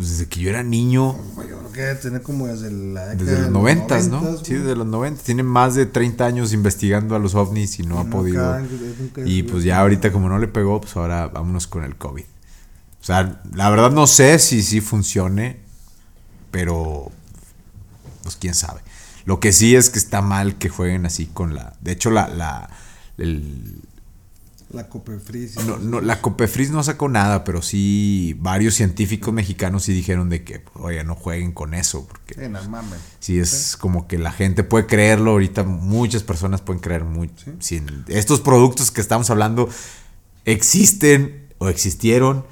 [0.01, 3.15] Pues desde que yo era niño, Yo creo que debe tener como desde la década
[3.17, 4.23] desde de los noventas, ¿no?
[4.23, 5.23] 90s, Sí, desde los 90.
[5.25, 8.59] Tiene más de 30 años investigando a los ovnis y no Y ha nunca- podido.
[8.61, 12.23] nunca Y pues ya ahorita como no le pegó, pues ahora vámonos con el COVID.
[12.25, 15.61] O sea, la verdad no sé si sí funcione,
[16.51, 17.11] pero
[18.23, 18.81] pues quién sabe.
[19.27, 21.75] Lo que sí es que está mal que jueguen así con la...
[21.83, 22.27] De hecho, la...
[22.29, 22.71] la
[23.19, 23.83] el-
[24.73, 25.57] La Copefris.
[25.67, 30.45] no, no, la Copefris no sacó nada, pero sí varios científicos mexicanos sí dijeron de
[30.45, 33.01] que, oye, no jueguen con eso, porque Sí, no mames.
[33.19, 35.33] Sí, es como que la gente puede creerlo.
[35.33, 37.31] Ahorita muchas personas pueden creer muy.
[37.59, 39.69] sí, estos productos que estamos hablando
[40.45, 42.45] existen o existieron.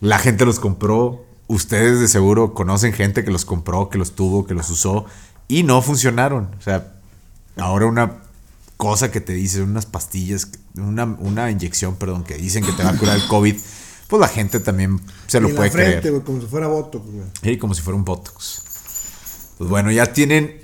[0.00, 1.24] La gente los compró.
[1.46, 5.06] Ustedes de seguro conocen gente que los compró, que los tuvo, que los usó
[5.46, 6.50] y no funcionaron.
[6.58, 6.94] O sea,
[7.56, 8.16] ahora una
[8.76, 12.90] cosa que te dicen, unas pastillas, una, una inyección, perdón, que dicen que te va
[12.90, 13.56] a curar el COVID,
[14.08, 16.22] pues la gente también se lo Y puede la frente, creer.
[16.22, 17.04] como si fuera Botox.
[17.42, 18.62] Sí, como si fuera un Botox.
[19.58, 20.60] Pues bueno, ya tienen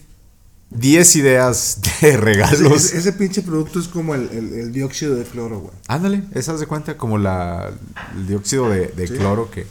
[0.71, 2.85] 10 ideas de regalos.
[2.85, 5.73] ese- ese pinche producto es como el, el- el dióxido de cloro, güey.
[5.89, 7.71] Ándale, esa de cuenta como la,
[8.17, 9.67] el dióxido de, de cloro que...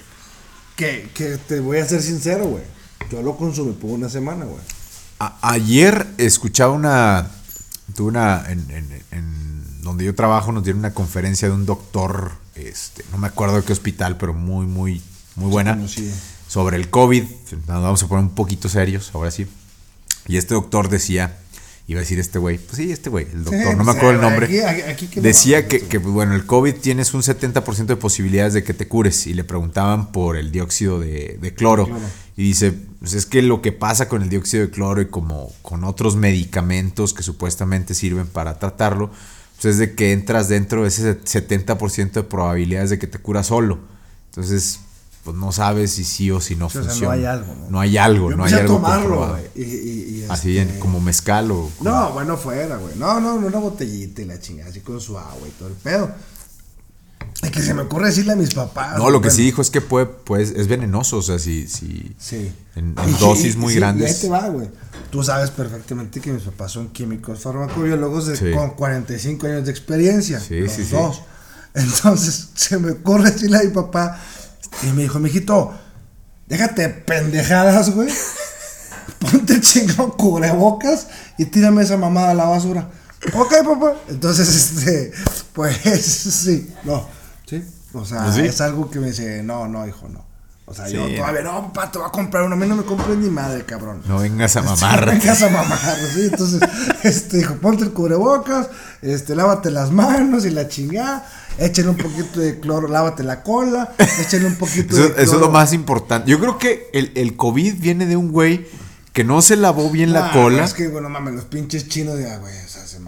[0.76, 2.64] Que, que te voy a ser sincero, güey.
[3.12, 4.62] Yo lo consumí por una semana, güey.
[5.42, 7.30] Ayer escuchaba una...
[7.96, 8.46] Tuve una...
[8.50, 9.39] En, en- en
[9.82, 13.64] donde yo trabajo nos dieron una conferencia de un doctor, este, no me acuerdo de
[13.64, 15.02] qué hospital, pero muy, muy,
[15.36, 15.78] muy buena.
[16.48, 17.24] sobre el COVID.
[17.68, 19.48] Nos vamos a poner un poquito serios, ahora sí.
[20.28, 21.38] Y este doctor decía,
[21.88, 23.98] iba a decir este güey, pues sí, este güey, el doctor, Sí, no me pues,
[23.98, 24.46] acuerdo el nombre.
[24.46, 27.96] aquí- aquí- aquí que no decía que, que, bueno, el COVID tienes un 70% de
[27.96, 29.26] posibilidades de que te cures.
[29.28, 31.86] Y le preguntaban por el dióxido de, de cloro.
[31.86, 32.02] Cloro.
[32.36, 35.52] Y dice, pues es que lo que pasa con el dióxido de cloro y como
[35.62, 39.10] con otros medicamentos que supuestamente sirven para tratarlo,
[39.62, 43.48] pues es de que entras dentro de ese 70% de probabilidades de que te curas
[43.48, 43.80] solo.
[44.30, 44.80] Entonces,
[45.24, 47.14] pues no sabes si sí o si no o sea, no funciona.
[47.14, 47.70] hay algo, ¿no?
[47.70, 49.44] No hay algo, Yo no hay algo tomarlo, güey.
[49.56, 51.70] Y, y- y, Así este, en- como mezcal o...
[51.82, 52.96] No, bueno, fuera, güey.
[52.98, 56.10] No, no, una botellita y la chingada, así con su agua y todo el pedo.
[57.60, 58.98] Que se me ocurre decirle a mis papás.
[58.98, 61.68] No, lo que bueno, sí dijo es que puede, pues, es venenoso, o sea, si,
[61.68, 62.52] si Sí.
[62.76, 64.16] en, en Y- dosis y- muy sí, Y grandes.
[64.16, 64.70] ahí te va, güey.
[65.12, 68.52] Tú sabes perfectamente que mis papás son químicos farmacobiólogos de- Sí.
[68.54, 70.40] con 45 años de experiencia.
[70.40, 70.92] Sí, los sí, sí.
[70.92, 71.22] dos.
[71.74, 74.20] Entonces se me ocurre decirle a mi papá.
[74.84, 75.74] Y me dijo, mijito,
[76.48, 78.10] déjate de pendejadas, güey.
[79.20, 81.08] Ponte el chingado cubrebocas
[81.38, 82.90] y tírame esa mamada a la basura.
[83.34, 83.96] Ok, papá.
[84.08, 85.12] Entonces, este,
[85.54, 87.08] pues sí, no.
[87.50, 87.64] Sí.
[87.94, 88.42] O sea, Pues sí.
[88.42, 90.28] es algo que me dice, no, no, hijo, no.
[90.66, 91.16] O sea, yo Sí.
[91.16, 92.54] todavía, no, papá, te voy a comprar uno.
[92.54, 94.04] A mí no me compres ni madre, cabrón.
[94.06, 95.10] No vengas a Sí, mamar.
[95.10, 96.30] en casa mamar, ¿sí?
[96.32, 96.62] Entonces,
[97.04, 98.68] este, dijo, ponte el cubrebocas,
[99.02, 101.28] este, lávate las manos y la chingada,
[101.58, 103.92] échale un poquito de cloro, lávate la cola,
[104.22, 105.38] échale un poquito Eso, de eso cloro.
[105.38, 106.30] es lo más importante.
[106.30, 108.68] Yo creo que el, el COVID viene de un güey
[109.12, 110.64] que no se lavó bien la Nah, cola.
[110.66, 113.00] Es que, bueno, mames, los pinches chinos de, ah, güey, o sea, se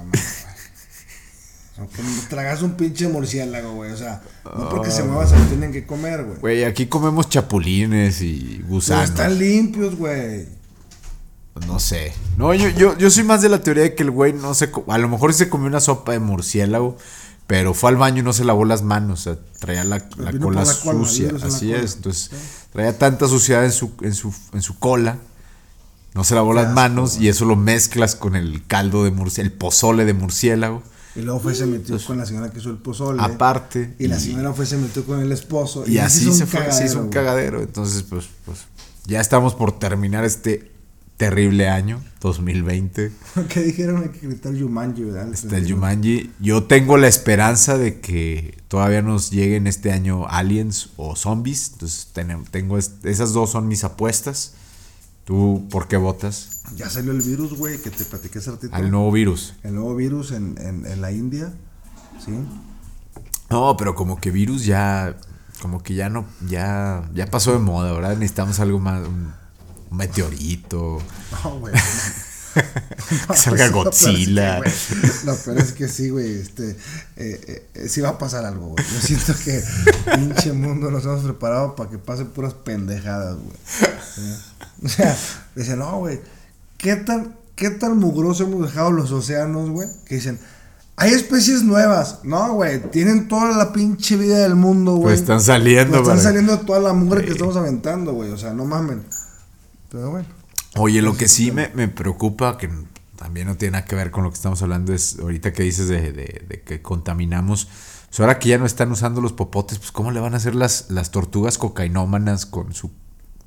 [1.87, 4.91] como tragas un pinche murciélago, güey, o sea, no porque Ah.
[4.91, 6.39] se mueva se lo tienen que comer, güey.
[6.39, 9.09] Güey, aquí comemos chapulines y Pero gusanos.
[9.09, 10.47] están limpios, güey.
[11.67, 12.13] No sé.
[12.37, 14.71] No, yo, yo, yo soy más de la teoría de que el güey no se...
[14.87, 16.97] A lo mejor se comió una sopa de murciélago,
[17.45, 19.19] pero fue al baño y no se lavó las manos.
[19.19, 21.29] O sea, traía la, la cola la cola, sucia.
[21.43, 21.79] Así cola.
[21.83, 21.95] es.
[21.97, 22.31] Entonces,
[22.71, 25.17] traía tanta suciedad en su, en su, en su cola.
[26.13, 29.57] No se lavó las manos y eso lo mezclas con el caldo de murciélago, el
[29.57, 30.83] pozole de murciélago.
[31.15, 33.21] Y luego fue se metió con la señora que hizo el pozole.
[33.21, 33.95] Aparte.
[33.99, 35.83] Y la señora fue se metió con el esposo.
[35.87, 37.13] Y así se fue, se hizo un güey.
[37.13, 37.61] cagadero.
[37.61, 38.59] Entonces, pues, pues,
[39.05, 40.71] ya estamos por terminar este
[41.17, 43.11] terrible año, 2020.
[43.49, 44.03] ¿Qué dijeron?
[44.03, 45.31] Hay que gritar Yumanji, ¿verdad?
[45.31, 46.31] Está el Yumanji.
[46.39, 51.71] Yo tengo la esperanza de que todavía nos lleguen este año aliens o zombies.
[51.73, 52.07] Entonces
[52.49, 54.53] tengo esas dos son mis apuestas.
[55.25, 56.63] ¿Tú por qué votas?
[56.75, 58.75] Ya salió el virus, güey, que te platiqué hace ratito.
[58.75, 59.53] Al nuevo virus.
[59.63, 61.53] El nuevo virus en, en, la India,
[62.23, 62.31] ¿sí?
[63.49, 65.15] No, pero como que virus ya,
[65.61, 68.15] como que ya no, ya, ya pasó de moda, ¿verdad?
[68.15, 69.33] Necesitamos algo más, un,
[69.91, 70.99] meteorito.
[71.43, 71.73] No, güey.
[73.27, 74.61] que salga Godzilla.
[75.25, 76.39] Lo peor es que sí, güey.
[76.39, 76.75] Este,
[77.15, 78.85] eh, eh, sí va a pasar algo, güey.
[78.85, 79.63] Yo siento que
[80.15, 83.57] pinche mundo nos hemos preparado para que pasen puras pendejadas, güey.
[84.83, 85.17] O sea,
[85.55, 86.19] dicen, no, güey.
[86.77, 89.87] ¿Qué tan, ¿Qué tan mugroso hemos dejado los océanos, güey?
[90.05, 90.39] Que dicen,
[90.95, 92.19] hay especies nuevas.
[92.23, 92.81] No, güey.
[92.91, 95.03] Tienen toda la pinche vida del mundo, güey.
[95.03, 96.01] Pues están saliendo, güey.
[96.01, 98.31] están saliendo toda la mugre que estamos aventando, güey.
[98.31, 99.03] O sea, no mamen.
[99.89, 100.40] Pero bueno.
[100.75, 102.69] Oye, lo que sí me, preocupa, que
[103.17, 105.87] también no tiene nada que ver con lo que estamos hablando, es ahorita que dices
[105.87, 107.67] de, que contaminamos.
[108.07, 110.55] Pues ahora que ya no están usando los popotes, pues ¿cómo le van a hacer
[110.55, 112.91] las, las tortugas cocainómanas con su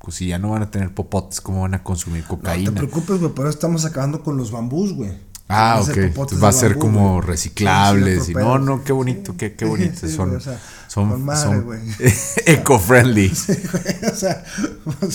[0.05, 2.69] pues si ya no van a tener popotes, ¿cómo van a consumir cocaína?
[2.69, 5.17] No te preocupes, güey, pero estamos acabando con los bambús, güey.
[5.47, 6.43] Ah, ok.
[6.43, 8.29] va a ser como reciclables.
[8.29, 10.07] y, no, no, qué bonito, qué, qué bonito.
[10.07, 10.39] son,
[10.95, 11.81] son, son
[12.45, 13.29] eco-friendly.
[13.29, 14.43] o sea,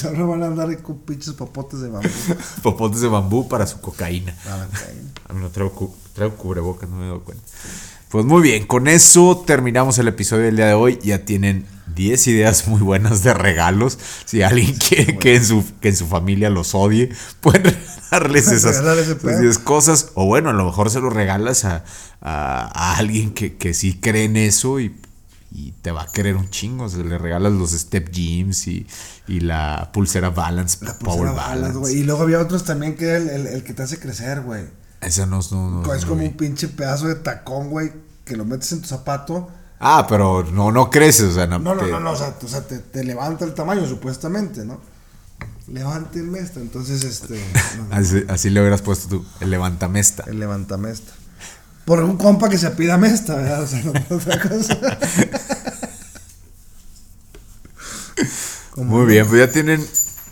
[0.05, 2.09] ahora van a andar con pinches popotes de bambú.
[2.63, 4.37] popotes de bambú para su cocaína.
[4.47, 4.67] Ah,
[5.31, 7.45] A mí no traigo, traigo cubrebocas, no me doy cuenta.
[8.11, 10.99] Pues muy bien, con eso terminamos el episodio del día de hoy.
[11.03, 11.65] Ya tienen
[11.95, 13.99] 10 ideas muy buenas de regalos.
[14.27, 17.09] Si alguien quiere que en, su, que en su familia los odie,
[17.41, 17.63] pueden
[18.11, 18.83] regalarles esas
[19.23, 20.11] 10 cosas.
[20.15, 21.85] O bueno, a lo mejor se lo regalas a,
[22.21, 24.95] a, alguien que, que, sí cree en eso y,
[25.51, 26.85] y, te va a querer un chingo.
[26.85, 28.87] O le regalas los Step Gyms y,
[29.27, 31.93] y la pulsera Balance, la Power Balance.
[31.93, 34.65] y luego había otros también que el, el, el que te hace crecer, güey.
[35.01, 37.91] Esa no, no, Es como un pinche pedazo de tacón, güey,
[38.25, 39.49] que lo metes en tu zapato
[39.83, 41.59] Ah, pero no, no creces, o sea, no.
[41.59, 44.79] No, no, no, o sea, te, levanta el tamaño, supuestamente, ¿no?
[45.69, 47.43] Levántenmesta, entonces este.
[48.29, 50.25] así, le hubieras puesto tú, el levantamesta.
[50.27, 51.13] El levantamesta.
[51.91, 53.65] Por un compa que se pida mesta, ¿verdad?
[53.65, 54.79] O sea, no otra cosa.
[58.77, 59.85] Muy bien, pues ya tienen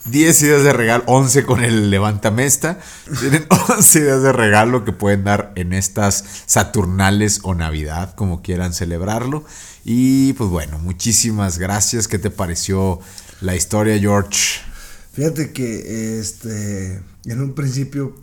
[0.05, 2.79] 10 ideas de regalo, 11 con el levantamesta.
[3.19, 8.73] Tienen 11 ideas de regalo que pueden dar en estas Saturnales o Navidad, como quieran
[8.73, 9.45] celebrarlo.
[9.85, 12.07] Y pues bueno, muchísimas gracias.
[12.07, 13.01] ¿Qué te pareció
[13.41, 14.61] la historia, George?
[15.13, 18.15] Fíjate que este en un principio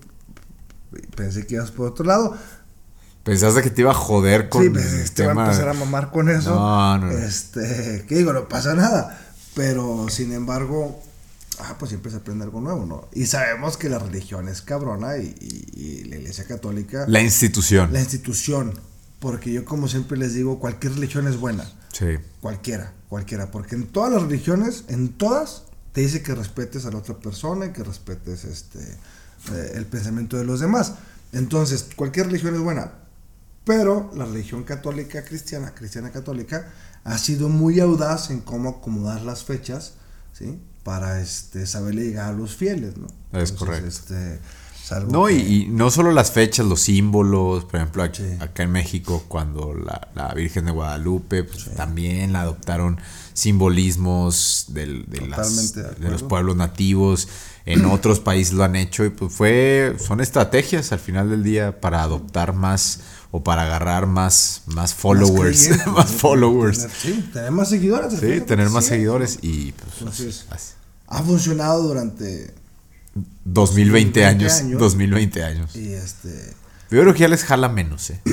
[1.17, 2.38] pensé que ibas por otro lado.
[3.26, 5.32] Pensaste que te iba a joder con sí, el tema.
[5.32, 6.51] Iba a empezar a mamar con eso.
[6.53, 7.11] No, no, no.
[7.11, 8.32] Este, ¿qué digo?
[8.34, 9.19] No pasa nada.
[9.55, 11.01] Pero sin embargo,
[11.57, 13.07] ah, pues siempre se aprende algo nuevo, ¿no?
[13.13, 17.05] Y sabemos que la religión es cabrona y, la iglesia católica...
[17.07, 17.91] La institución.
[17.91, 18.80] La institución.
[19.19, 21.67] Porque yo como siempre les digo, cualquier religión es buena.
[21.93, 22.17] Sí.
[22.41, 23.49] Cualquiera, cualquiera.
[23.49, 25.63] Porque en todas las religiones, en todas,
[25.93, 28.82] te dice que respetes a la otra persona y que respetes este,
[29.51, 30.93] eh, el pensamiento de los demás.
[31.34, 32.91] Entonces, cualquier religión es buena.
[33.66, 36.72] Pero la religión católica cristiana, cristiana católica,
[37.03, 39.93] ha sido muy audaz en cómo acomodar las fechas,
[40.34, 40.59] ¿sí?
[40.84, 43.07] para este, saberle llegar a los fieles, ¿no?
[43.39, 43.88] es correcto.
[43.88, 44.39] Este,
[45.09, 50.34] no, y, no solo las fechas, los símbolos, por ejemplo, acá en México, cuando la,
[50.36, 52.99] Virgen de Guadalupe, pues, también la adoptaron
[53.34, 57.28] simbolismos de, de los pueblos nativos,
[57.66, 61.82] en otros países lo han hecho, y pues fue, son estrategias al final del día
[61.82, 62.99] para adoptar más
[63.36, 65.69] o para agarrar más, más followers.
[65.88, 66.88] Más, followers.
[67.01, 68.17] sí, tener más seguidores.
[68.17, 70.45] Sí, tener más seguidores y pues,
[71.07, 72.53] ha funcionado durante
[73.43, 75.75] 2020, años, 2020 años.
[75.75, 76.53] Y este
[76.89, 78.21] yo creo que ya les jala menos, eh.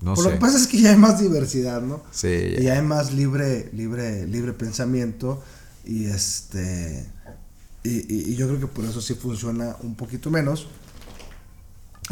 [0.00, 2.00] No Lo que pasa es que ya hay más diversidad, ¿no?
[2.12, 2.54] Sí.
[2.60, 5.42] Y hay más libre, libre, libre pensamiento.
[5.84, 7.04] Y este.
[7.82, 10.68] Y, y, yo creo que por eso sí funciona un poquito menos.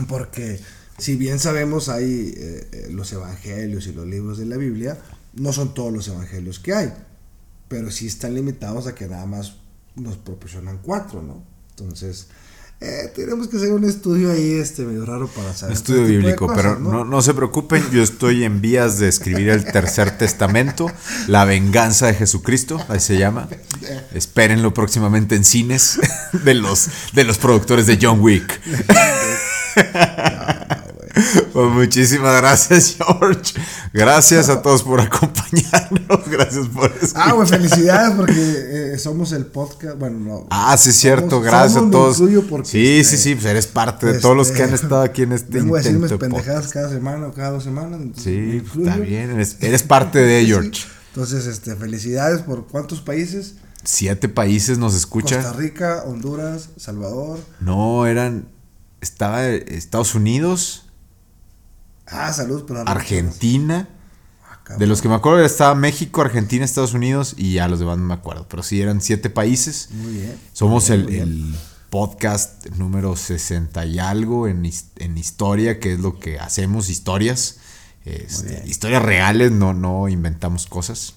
[0.08, 0.60] Porque
[0.99, 4.99] si bien sabemos hay eh, eh, los evangelios y los libros de la Biblia,
[5.34, 6.92] no son todos los evangelios que hay,
[7.68, 9.57] pero sí están limitados a que nada más
[9.94, 11.42] nos proporcionan cuatro, ¿no?
[11.70, 12.28] Entonces,
[12.80, 15.74] eh, tenemos que hacer un estudio ahí este medio raro para saber.
[15.74, 17.05] Estudio bíblico, pero ¿no?
[17.07, 17.22] ¿no?
[17.22, 20.90] se preocupen, yo estoy en vías de escribir el tercer testamento,
[21.26, 23.49] La venganza de Jesucristo, ahí se llama.
[24.12, 25.99] Espérenlo próximamente en cines
[26.44, 28.61] de los, de los productores de John Wick.
[31.57, 33.54] Pues muchísimas gracias, George.
[33.90, 36.28] Gracias a todos por acompañarnos.
[36.30, 39.98] Gracias por Ah, güey, felicidades porque eh, somos el podcast.
[39.98, 40.46] Bueno, no.
[40.50, 41.40] Ah, sí, es cierto.
[41.40, 42.18] gracias a todos.
[42.64, 45.32] sí, sí, sí, pues eres parte de todos los que han este, estado aquí en
[45.32, 48.02] este Vengo a decir mis pendejadas cada semana o cada dos semanas.
[48.22, 49.30] Sí, está bien.
[49.30, 50.82] Eres, eres parte de George.
[51.14, 53.54] Entonces, este, felicidades por cuántos países.
[53.82, 55.42] Siete países nos escuchan.
[55.42, 57.38] Costa Rica, Honduras, Salvador.
[57.61, 58.46] No, eran.
[59.00, 60.86] Estaba Estados Unidos.
[62.07, 63.88] Ah, salud, pero Argentina.
[64.68, 67.98] Ah, de los que me acuerdo estaba México, Argentina, Estados Unidos y ya los demás
[67.98, 68.46] no me acuerdo.
[68.48, 69.88] Pero sí eran siete países.
[69.92, 70.38] Muy bien.
[70.52, 71.54] Somos el,
[71.90, 77.59] podcast número 60 y algo en, en, historia, que es lo que hacemos, historias.
[78.04, 81.14] Este, historias reales, no, no inventamos cosas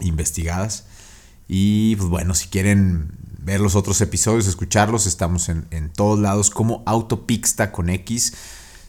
[0.00, 0.84] investigadas.
[1.48, 6.50] Y pues bueno, si quieren ver los otros episodios, escucharlos, estamos en, en todos lados
[6.50, 8.34] como Autopixta con X.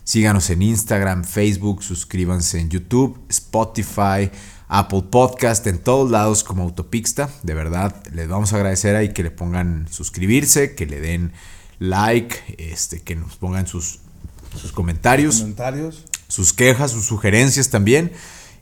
[0.08, 4.32] Síganos en Instagram, Facebook, suscríbanse en YouTube, Spotify,
[4.70, 7.30] Apple Podcast, en todos lados como Autopixta.
[7.44, 11.34] De verdad, les vamos a agradecer ahí que le pongan suscribirse, que le den
[11.80, 14.00] like, este, que nos pongan sus,
[14.58, 18.14] sus comentarios, comentarios, sus quejas, sus sugerencias también.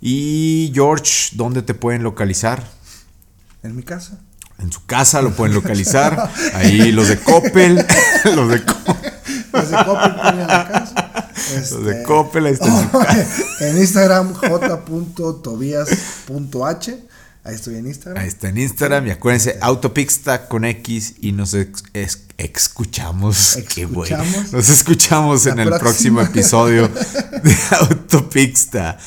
[0.02, 2.68] Y George, ¿dónde te pueden localizar?
[3.62, 4.20] En mi casa.
[4.58, 6.28] En su casa lo pueden localizar.
[6.56, 7.76] Ahí los de Coppel.
[8.36, 9.14] los de Coppel.
[9.54, 11.05] los de Coppel en la casa.
[11.54, 12.58] Este, de Coppel, ahí
[13.62, 15.16] En Instagram, j.tobias.h.
[17.46, 18.24] Ahí estoy en Instagram.
[18.24, 19.06] Ahí está en Instagram.
[19.06, 21.56] Y acuérdense, Autopixta con X y nos
[22.34, 23.60] escuchamos.
[23.74, 23.86] Qué
[24.52, 28.98] Nos escuchamos en el próximo episodio de Autopixta.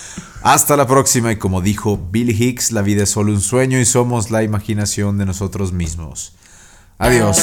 [0.43, 1.33] Hasta la próxima.
[1.33, 5.19] Y como dijo Billy Hicks, la vida es solo un sueño y somos la imaginación
[5.19, 6.33] de nosotros mismos.
[6.99, 7.39] Adiós.